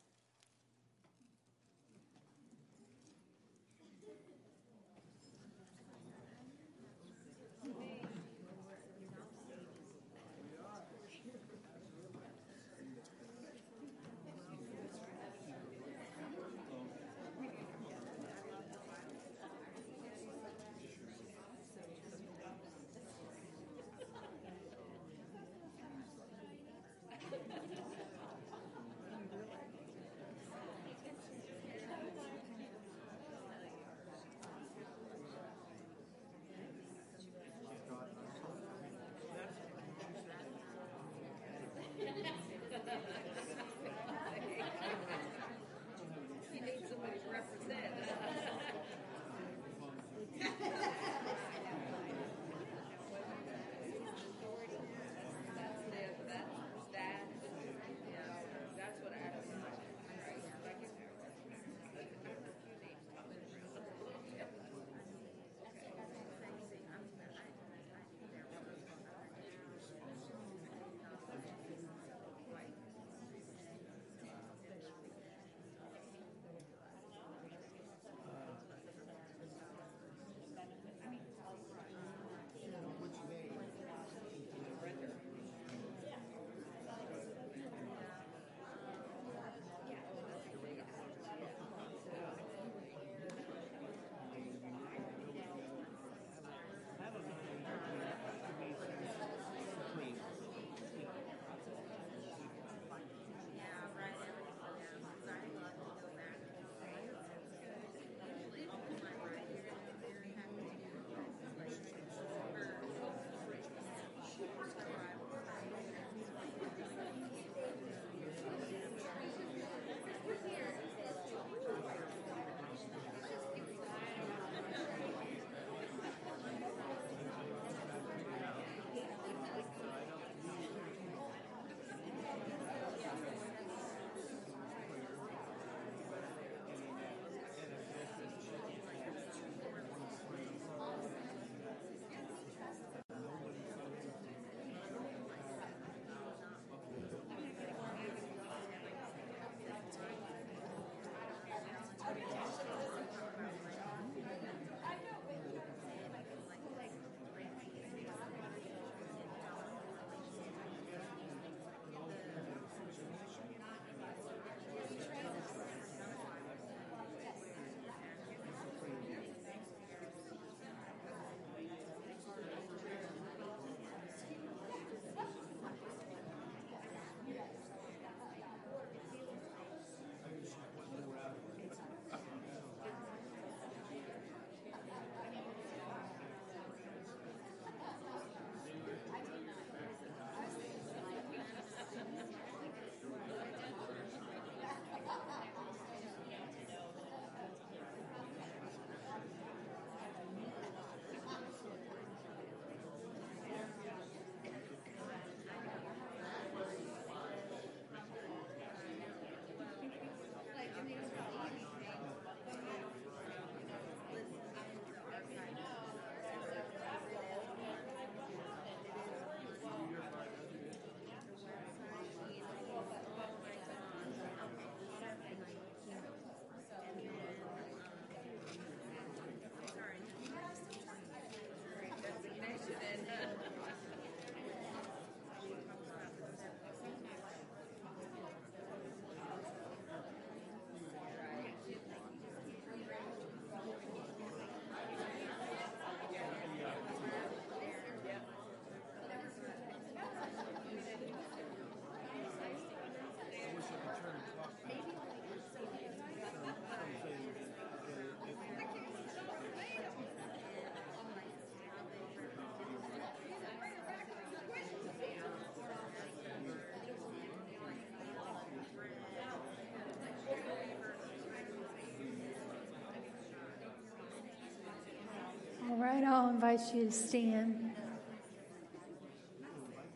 Right, 275.81 276.03
I'll 276.03 276.29
invite 276.29 276.59
you 276.75 276.85
to 276.85 276.91
stand. 276.91 277.71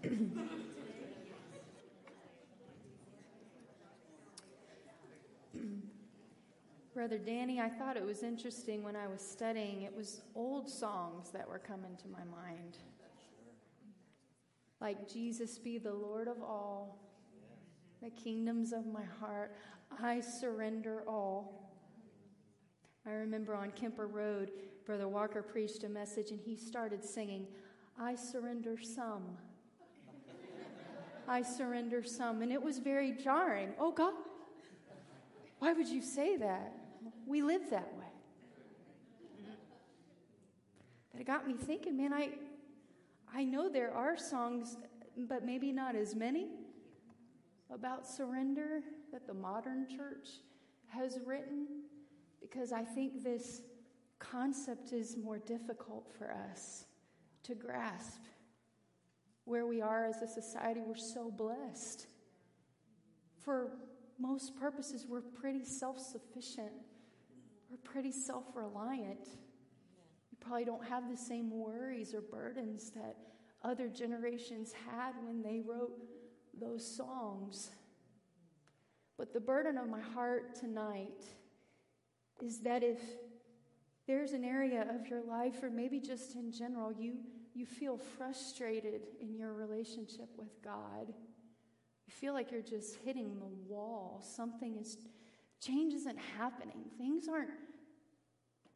Brother 6.93 7.19
Danny, 7.19 7.61
I 7.61 7.69
thought 7.69 7.97
it 7.97 8.05
was 8.05 8.23
interesting 8.23 8.81
when 8.83 8.95
I 8.95 9.05
was 9.07 9.21
studying. 9.21 9.83
It 9.83 9.95
was 9.95 10.21
old 10.33 10.67
songs 10.67 11.29
that 11.31 11.47
were 11.47 11.59
coming 11.59 11.95
to 11.97 12.07
my 12.07 12.23
mind. 12.23 12.79
Like 14.81 15.07
Jesus 15.07 15.59
be 15.59 15.77
the 15.77 15.93
Lord 15.93 16.27
of 16.27 16.41
all, 16.41 16.97
the 18.01 18.09
kingdoms 18.09 18.73
of 18.73 18.87
my 18.87 19.03
heart, 19.19 19.55
I 20.01 20.19
surrender 20.21 21.03
all. 21.07 21.69
I 23.05 23.11
remember 23.11 23.53
on 23.53 23.69
Kemper 23.71 24.07
Road, 24.07 24.51
Brother 24.85 25.07
Walker 25.07 25.41
preached 25.41 25.83
a 25.83 25.89
message 25.89 26.29
and 26.29 26.39
he 26.39 26.55
started 26.55 27.03
singing, 27.03 27.47
I 27.99 28.15
surrender 28.15 28.77
some. 28.81 29.23
I 31.27 31.41
surrender 31.41 32.03
some. 32.03 32.41
And 32.43 32.51
it 32.51 32.61
was 32.61 32.77
very 32.77 33.11
jarring. 33.11 33.73
Oh, 33.79 33.91
God, 33.91 34.13
why 35.59 35.73
would 35.73 35.87
you 35.87 36.01
say 36.01 36.37
that? 36.37 36.73
We 37.25 37.41
live 37.41 37.69
that 37.71 37.91
way. 37.97 38.05
But 41.11 41.21
it 41.21 41.25
got 41.25 41.47
me 41.47 41.55
thinking, 41.55 41.97
man, 41.97 42.13
I, 42.13 42.29
I 43.33 43.43
know 43.43 43.69
there 43.69 43.91
are 43.91 44.17
songs, 44.17 44.77
but 45.17 45.45
maybe 45.45 45.71
not 45.71 45.95
as 45.95 46.13
many, 46.13 46.49
about 47.73 48.05
surrender 48.05 48.81
that 49.11 49.25
the 49.25 49.33
modern 49.33 49.87
church 49.87 50.27
has 50.89 51.19
written, 51.25 51.67
because 52.41 52.71
I 52.71 52.83
think 52.83 53.23
this 53.23 53.61
concept 54.19 54.91
is 54.91 55.17
more 55.17 55.39
difficult 55.39 56.11
for 56.17 56.31
us 56.31 56.85
to 57.43 57.55
grasp. 57.55 58.21
Where 59.45 59.67
we 59.67 59.81
are 59.81 60.05
as 60.05 60.21
a 60.21 60.27
society, 60.27 60.81
we're 60.85 60.95
so 60.95 61.29
blessed. 61.29 62.07
For 63.43 63.71
most 64.19 64.59
purposes, 64.59 65.05
we're 65.07 65.21
pretty 65.21 65.63
self 65.63 65.99
sufficient, 65.99 66.71
we're 67.69 67.77
pretty 67.77 68.11
self 68.11 68.45
reliant. 68.55 69.27
We 70.31 70.37
probably 70.39 70.65
don't 70.65 70.85
have 70.85 71.09
the 71.09 71.17
same 71.17 71.51
worries 71.51 72.13
or 72.13 72.21
burdens 72.21 72.91
that 72.91 73.17
other 73.63 73.87
generations 73.87 74.73
had 74.91 75.13
when 75.23 75.41
they 75.41 75.61
wrote 75.61 75.91
those 76.59 76.85
songs. 76.85 77.71
But 79.17 79.33
the 79.33 79.39
burden 79.39 79.77
of 79.77 79.87
my 79.87 80.01
heart 80.01 80.55
tonight 80.55 81.23
is 82.41 82.59
that 82.59 82.83
if 82.83 82.99
there's 84.07 84.33
an 84.33 84.43
area 84.43 84.85
of 84.93 85.07
your 85.07 85.23
life, 85.23 85.63
or 85.63 85.69
maybe 85.69 85.99
just 85.99 86.35
in 86.35 86.51
general, 86.51 86.91
you, 86.91 87.15
you 87.53 87.65
feel 87.65 87.97
frustrated 87.97 89.01
in 89.19 89.35
your 89.35 89.53
relationship 89.53 90.29
with 90.37 90.61
God, 90.63 91.07
you 91.09 92.13
feel 92.13 92.33
like 92.33 92.51
you're 92.51 92.61
just 92.61 92.97
hitting 93.03 93.39
the 93.39 93.73
wall. 93.73 94.23
Something 94.23 94.77
is, 94.77 94.97
change 95.59 95.93
isn't 95.93 96.19
happening. 96.37 96.85
Things 96.97 97.27
aren't 97.27 97.49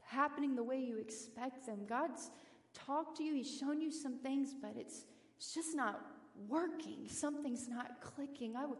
happening 0.03 0.55
the 0.55 0.63
way 0.63 0.80
you 0.80 0.97
expect 0.97 1.67
them. 1.67 1.86
God's 1.88 2.32
talked 2.73 3.17
to 3.17 3.23
you, 3.23 3.36
He's 3.36 3.55
shown 3.55 3.82
you 3.82 3.91
some 3.91 4.17
things, 4.17 4.55
but 4.59 4.73
it's, 4.75 5.05
it's 5.38 5.53
just 5.53 5.75
not 5.75 6.01
working. 6.47 7.07
Something's 7.07 7.67
not 7.67 8.01
clicking. 8.01 8.55
I 8.55 8.65
would 8.65 8.80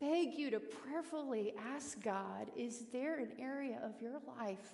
beg 0.00 0.34
you 0.34 0.50
to 0.50 0.60
prayerfully 0.60 1.52
ask 1.74 2.02
God 2.02 2.50
is 2.56 2.86
there 2.92 3.18
an 3.18 3.32
area 3.38 3.78
of 3.84 4.00
your 4.00 4.20
life 4.38 4.72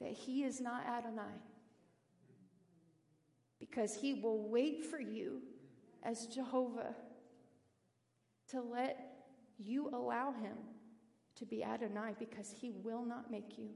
that 0.00 0.12
He 0.12 0.44
is 0.44 0.60
not 0.60 0.86
Adonai? 0.86 1.22
Because 3.58 3.94
He 3.94 4.14
will 4.14 4.48
wait 4.48 4.84
for 4.84 5.00
you 5.00 5.40
as 6.02 6.26
Jehovah 6.26 6.94
to 8.48 8.60
let 8.60 8.98
you 9.58 9.90
allow 9.92 10.32
Him 10.32 10.56
to 11.36 11.46
be 11.46 11.62
Adonai 11.62 12.14
because 12.18 12.50
He 12.50 12.70
will 12.70 13.04
not 13.04 13.30
make 13.30 13.58
you 13.58 13.70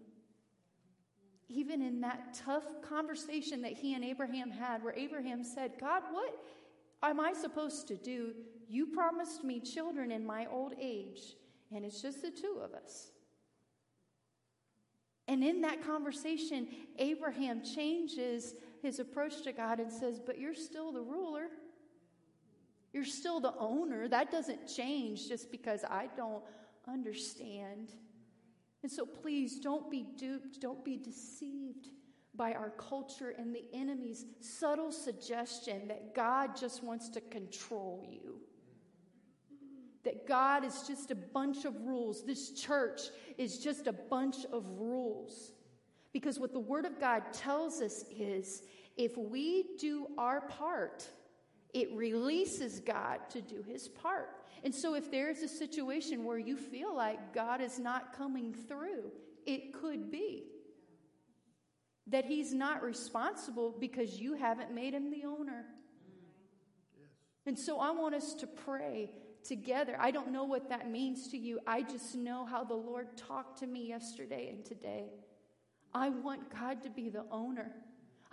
even 1.48 1.82
in 1.82 2.00
that 2.00 2.34
tough 2.44 2.64
conversation 2.82 3.62
that 3.62 3.72
he 3.72 3.94
and 3.94 4.04
Abraham 4.04 4.50
had, 4.50 4.82
where 4.82 4.94
Abraham 4.94 5.44
said, 5.44 5.72
God, 5.78 6.02
what 6.10 6.34
am 7.02 7.20
I 7.20 7.32
supposed 7.32 7.86
to 7.88 7.96
do? 7.96 8.32
You 8.68 8.86
promised 8.86 9.44
me 9.44 9.60
children 9.60 10.10
in 10.10 10.24
my 10.24 10.46
old 10.46 10.74
age, 10.80 11.36
and 11.74 11.84
it's 11.84 12.00
just 12.00 12.22
the 12.22 12.30
two 12.30 12.60
of 12.62 12.72
us. 12.72 13.10
And 15.26 15.42
in 15.42 15.62
that 15.62 15.84
conversation, 15.84 16.68
Abraham 16.98 17.62
changes 17.62 18.54
his 18.82 18.98
approach 18.98 19.42
to 19.42 19.52
God 19.52 19.80
and 19.80 19.90
says, 19.90 20.20
But 20.24 20.38
you're 20.38 20.54
still 20.54 20.92
the 20.92 21.00
ruler. 21.00 21.46
You're 22.92 23.04
still 23.04 23.40
the 23.40 23.54
owner. 23.58 24.06
That 24.06 24.30
doesn't 24.30 24.68
change 24.68 25.28
just 25.28 25.50
because 25.50 25.82
I 25.84 26.08
don't 26.16 26.44
understand. 26.86 27.92
And 28.82 28.92
so 28.92 29.06
please 29.06 29.58
don't 29.58 29.90
be 29.90 30.06
duped, 30.16 30.60
don't 30.60 30.84
be 30.84 30.96
deceived 30.96 31.88
by 32.36 32.52
our 32.52 32.70
culture 32.70 33.30
and 33.30 33.54
the 33.54 33.64
enemy's 33.72 34.26
subtle 34.40 34.92
suggestion 34.92 35.88
that 35.88 36.14
God 36.14 36.56
just 36.56 36.82
wants 36.82 37.08
to 37.10 37.20
control 37.20 38.06
you. 38.10 38.40
That 40.04 40.26
God 40.26 40.64
is 40.64 40.84
just 40.86 41.10
a 41.10 41.14
bunch 41.14 41.64
of 41.64 41.74
rules. 41.82 42.24
This 42.24 42.50
church 42.50 43.00
is 43.38 43.58
just 43.58 43.86
a 43.86 43.92
bunch 43.92 44.44
of 44.52 44.68
rules. 44.78 45.52
Because 46.12 46.38
what 46.38 46.52
the 46.52 46.60
Word 46.60 46.84
of 46.84 47.00
God 47.00 47.32
tells 47.32 47.80
us 47.80 48.04
is 48.10 48.62
if 48.96 49.16
we 49.16 49.76
do 49.78 50.06
our 50.16 50.42
part, 50.42 51.08
it 51.72 51.92
releases 51.92 52.80
God 52.80 53.18
to 53.30 53.40
do 53.40 53.62
his 53.66 53.88
part. 53.88 54.30
And 54.62 54.74
so, 54.74 54.94
if 54.94 55.10
there's 55.10 55.40
a 55.40 55.48
situation 55.48 56.24
where 56.24 56.38
you 56.38 56.56
feel 56.56 56.96
like 56.96 57.34
God 57.34 57.60
is 57.60 57.78
not 57.78 58.16
coming 58.16 58.54
through, 58.54 59.12
it 59.44 59.74
could 59.74 60.10
be 60.10 60.44
that 62.06 62.24
He's 62.24 62.54
not 62.54 62.82
responsible 62.82 63.74
because 63.78 64.18
you 64.18 64.34
haven't 64.34 64.74
made 64.74 64.94
Him 64.94 65.10
the 65.10 65.24
owner. 65.24 65.66
Mm. 66.96 67.06
And 67.46 67.58
so, 67.58 67.78
I 67.78 67.90
want 67.90 68.14
us 68.14 68.32
to 68.36 68.46
pray 68.46 69.10
together. 69.44 69.96
I 70.00 70.10
don't 70.10 70.32
know 70.32 70.44
what 70.44 70.68
that 70.70 70.90
means 70.90 71.28
to 71.28 71.38
you. 71.38 71.60
I 71.66 71.82
just 71.82 72.14
know 72.14 72.44
how 72.44 72.64
the 72.64 72.74
Lord 72.74 73.16
talked 73.16 73.60
to 73.60 73.66
me 73.66 73.88
yesterday 73.88 74.48
and 74.50 74.64
today. 74.64 75.04
I 75.92 76.08
want 76.08 76.50
God 76.50 76.82
to 76.82 76.90
be 76.90 77.08
the 77.08 77.24
owner. 77.30 77.70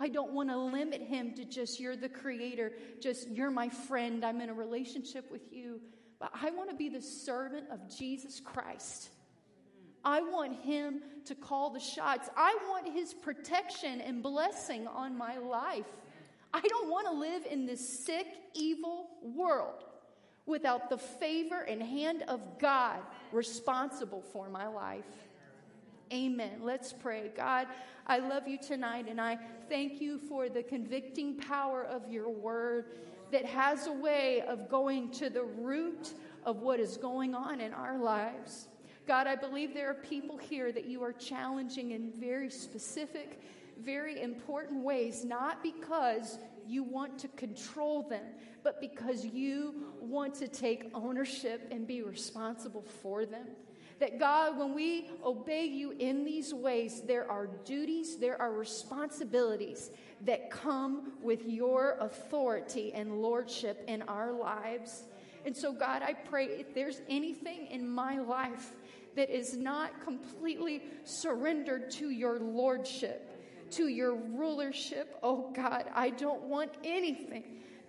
I 0.00 0.08
don't 0.08 0.32
want 0.32 0.48
to 0.48 0.58
limit 0.58 1.02
him 1.02 1.34
to 1.34 1.44
just 1.44 1.78
you're 1.78 1.96
the 1.96 2.08
creator, 2.08 2.72
just 3.00 3.28
you're 3.28 3.50
my 3.50 3.68
friend, 3.68 4.24
I'm 4.24 4.40
in 4.40 4.48
a 4.48 4.54
relationship 4.54 5.30
with 5.30 5.52
you. 5.52 5.80
But 6.18 6.32
I 6.40 6.50
want 6.50 6.70
to 6.70 6.76
be 6.76 6.88
the 6.88 7.02
servant 7.02 7.66
of 7.70 7.80
Jesus 7.96 8.40
Christ. 8.40 9.10
I 10.04 10.20
want 10.22 10.56
him 10.62 11.02
to 11.26 11.34
call 11.36 11.70
the 11.70 11.78
shots. 11.78 12.28
I 12.36 12.56
want 12.68 12.92
his 12.92 13.14
protection 13.14 14.00
and 14.00 14.22
blessing 14.22 14.88
on 14.88 15.16
my 15.16 15.38
life. 15.38 15.86
I 16.52 16.60
don't 16.60 16.90
want 16.90 17.06
to 17.06 17.12
live 17.12 17.46
in 17.46 17.66
this 17.66 18.04
sick, 18.04 18.26
evil 18.54 19.08
world 19.22 19.84
without 20.46 20.90
the 20.90 20.98
favor 20.98 21.60
and 21.60 21.82
hand 21.82 22.24
of 22.28 22.58
God 22.58 22.98
responsible 23.30 24.22
for 24.32 24.48
my 24.48 24.66
life. 24.66 25.04
Amen. 26.12 26.60
Let's 26.60 26.92
pray. 26.92 27.30
God, 27.34 27.68
I 28.06 28.18
love 28.18 28.46
you 28.46 28.58
tonight 28.58 29.06
and 29.08 29.20
I 29.20 29.38
thank 29.68 30.00
you 30.00 30.18
for 30.18 30.48
the 30.48 30.62
convicting 30.62 31.36
power 31.36 31.84
of 31.84 32.10
your 32.10 32.28
word 32.28 32.86
that 33.30 33.46
has 33.46 33.86
a 33.86 33.92
way 33.92 34.42
of 34.46 34.68
going 34.68 35.10
to 35.12 35.30
the 35.30 35.42
root 35.42 36.12
of 36.44 36.60
what 36.60 36.80
is 36.80 36.96
going 36.98 37.34
on 37.34 37.60
in 37.60 37.72
our 37.72 37.98
lives. 37.98 38.68
God, 39.06 39.26
I 39.26 39.36
believe 39.36 39.72
there 39.72 39.90
are 39.90 39.94
people 39.94 40.36
here 40.36 40.70
that 40.70 40.84
you 40.84 41.02
are 41.02 41.12
challenging 41.12 41.92
in 41.92 42.12
very 42.18 42.50
specific, 42.50 43.40
very 43.80 44.20
important 44.20 44.84
ways, 44.84 45.24
not 45.24 45.62
because 45.62 46.38
you 46.66 46.82
want 46.82 47.18
to 47.20 47.28
control 47.28 48.02
them, 48.08 48.24
but 48.62 48.80
because 48.80 49.24
you 49.24 49.74
want 50.00 50.34
to 50.36 50.48
take 50.48 50.90
ownership 50.94 51.68
and 51.70 51.86
be 51.86 52.02
responsible 52.02 52.84
for 53.02 53.24
them. 53.26 53.46
That 54.00 54.18
God, 54.18 54.58
when 54.58 54.74
we 54.74 55.10
obey 55.24 55.64
you 55.66 55.92
in 55.92 56.24
these 56.24 56.52
ways, 56.52 57.02
there 57.02 57.30
are 57.30 57.46
duties, 57.64 58.16
there 58.16 58.40
are 58.40 58.52
responsibilities 58.52 59.90
that 60.22 60.50
come 60.50 61.12
with 61.22 61.46
your 61.46 61.96
authority 62.00 62.92
and 62.92 63.22
lordship 63.22 63.84
in 63.86 64.02
our 64.02 64.32
lives. 64.32 65.04
And 65.44 65.56
so, 65.56 65.72
God, 65.72 66.02
I 66.02 66.14
pray 66.14 66.46
if 66.46 66.74
there's 66.74 67.00
anything 67.08 67.66
in 67.68 67.88
my 67.88 68.18
life 68.18 68.72
that 69.14 69.30
is 69.30 69.56
not 69.56 70.02
completely 70.02 70.82
surrendered 71.04 71.90
to 71.92 72.10
your 72.10 72.38
lordship, 72.38 73.31
to 73.72 73.88
your 73.88 74.14
rulership, 74.14 75.18
oh 75.22 75.50
God, 75.54 75.86
I 75.94 76.10
don't 76.10 76.42
want 76.42 76.72
anything 76.84 77.44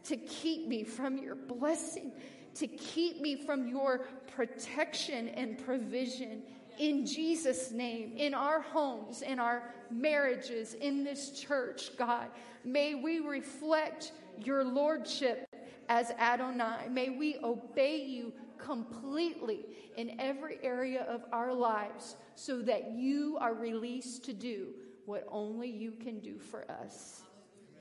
to 0.06 0.18
keep 0.18 0.68
me 0.68 0.84
from 0.84 1.18
your 1.18 1.36
blessing, 1.36 2.12
to 2.56 2.68
keep 2.68 3.22
me 3.22 3.36
from 3.36 3.68
your 3.68 4.00
protection 4.36 5.30
and 5.30 5.58
provision 5.58 6.44
in 6.80 7.06
Jesus' 7.06 7.72
name, 7.72 8.14
in 8.18 8.34
our 8.34 8.62
homes, 8.62 9.22
in 9.22 9.40
our 9.40 9.74
marriages, 9.92 10.74
in 10.74 11.04
this 11.04 11.40
church, 11.40 11.96
God. 11.98 12.28
May 12.64 12.96
we 12.96 13.20
reflect 13.20 14.14
your 14.44 14.64
lordship 14.64 15.48
as 15.90 16.12
Adonai. 16.12 16.88
May 16.90 17.10
we 17.10 17.38
obey 17.44 17.98
you 17.98 18.34
completely 18.58 19.66
in 19.98 20.20
every 20.20 20.58
area 20.64 21.04
of 21.04 21.24
our 21.32 21.54
lives 21.54 22.16
so 22.36 22.62
that 22.62 22.92
you 22.94 23.38
are 23.40 23.54
released 23.54 24.24
to 24.26 24.34
do 24.34 24.70
what 25.06 25.28
only 25.30 25.70
you 25.70 25.92
can 25.92 26.20
do 26.20 26.38
for 26.40 26.70
us. 26.70 27.24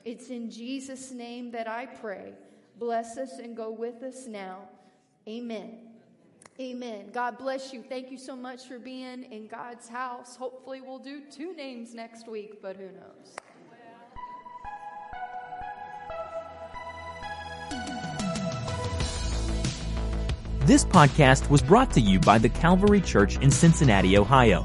It's 0.04 0.28
in 0.30 0.50
Jesus' 0.50 1.12
name 1.12 1.50
that 1.52 1.68
I 1.68 1.86
pray. 1.86 2.32
Bless 2.78 3.16
us 3.16 3.38
and 3.38 3.56
go 3.56 3.70
with 3.70 4.02
us 4.02 4.26
now. 4.26 4.68
Amen. 5.28 5.78
Amen. 6.60 7.10
God 7.12 7.38
bless 7.38 7.72
you. 7.72 7.82
Thank 7.82 8.10
you 8.10 8.18
so 8.18 8.36
much 8.36 8.66
for 8.66 8.78
being 8.78 9.24
in 9.24 9.46
God's 9.46 9.88
house. 9.88 10.36
Hopefully, 10.36 10.80
we'll 10.80 10.98
do 10.98 11.22
two 11.30 11.54
names 11.54 11.94
next 11.94 12.28
week, 12.28 12.60
but 12.60 12.76
who 12.76 12.86
knows? 12.86 13.36
This 20.64 20.84
podcast 20.84 21.50
was 21.50 21.60
brought 21.60 21.90
to 21.92 22.00
you 22.00 22.20
by 22.20 22.38
the 22.38 22.48
Calvary 22.48 23.00
Church 23.00 23.36
in 23.38 23.50
Cincinnati, 23.50 24.16
Ohio. 24.16 24.64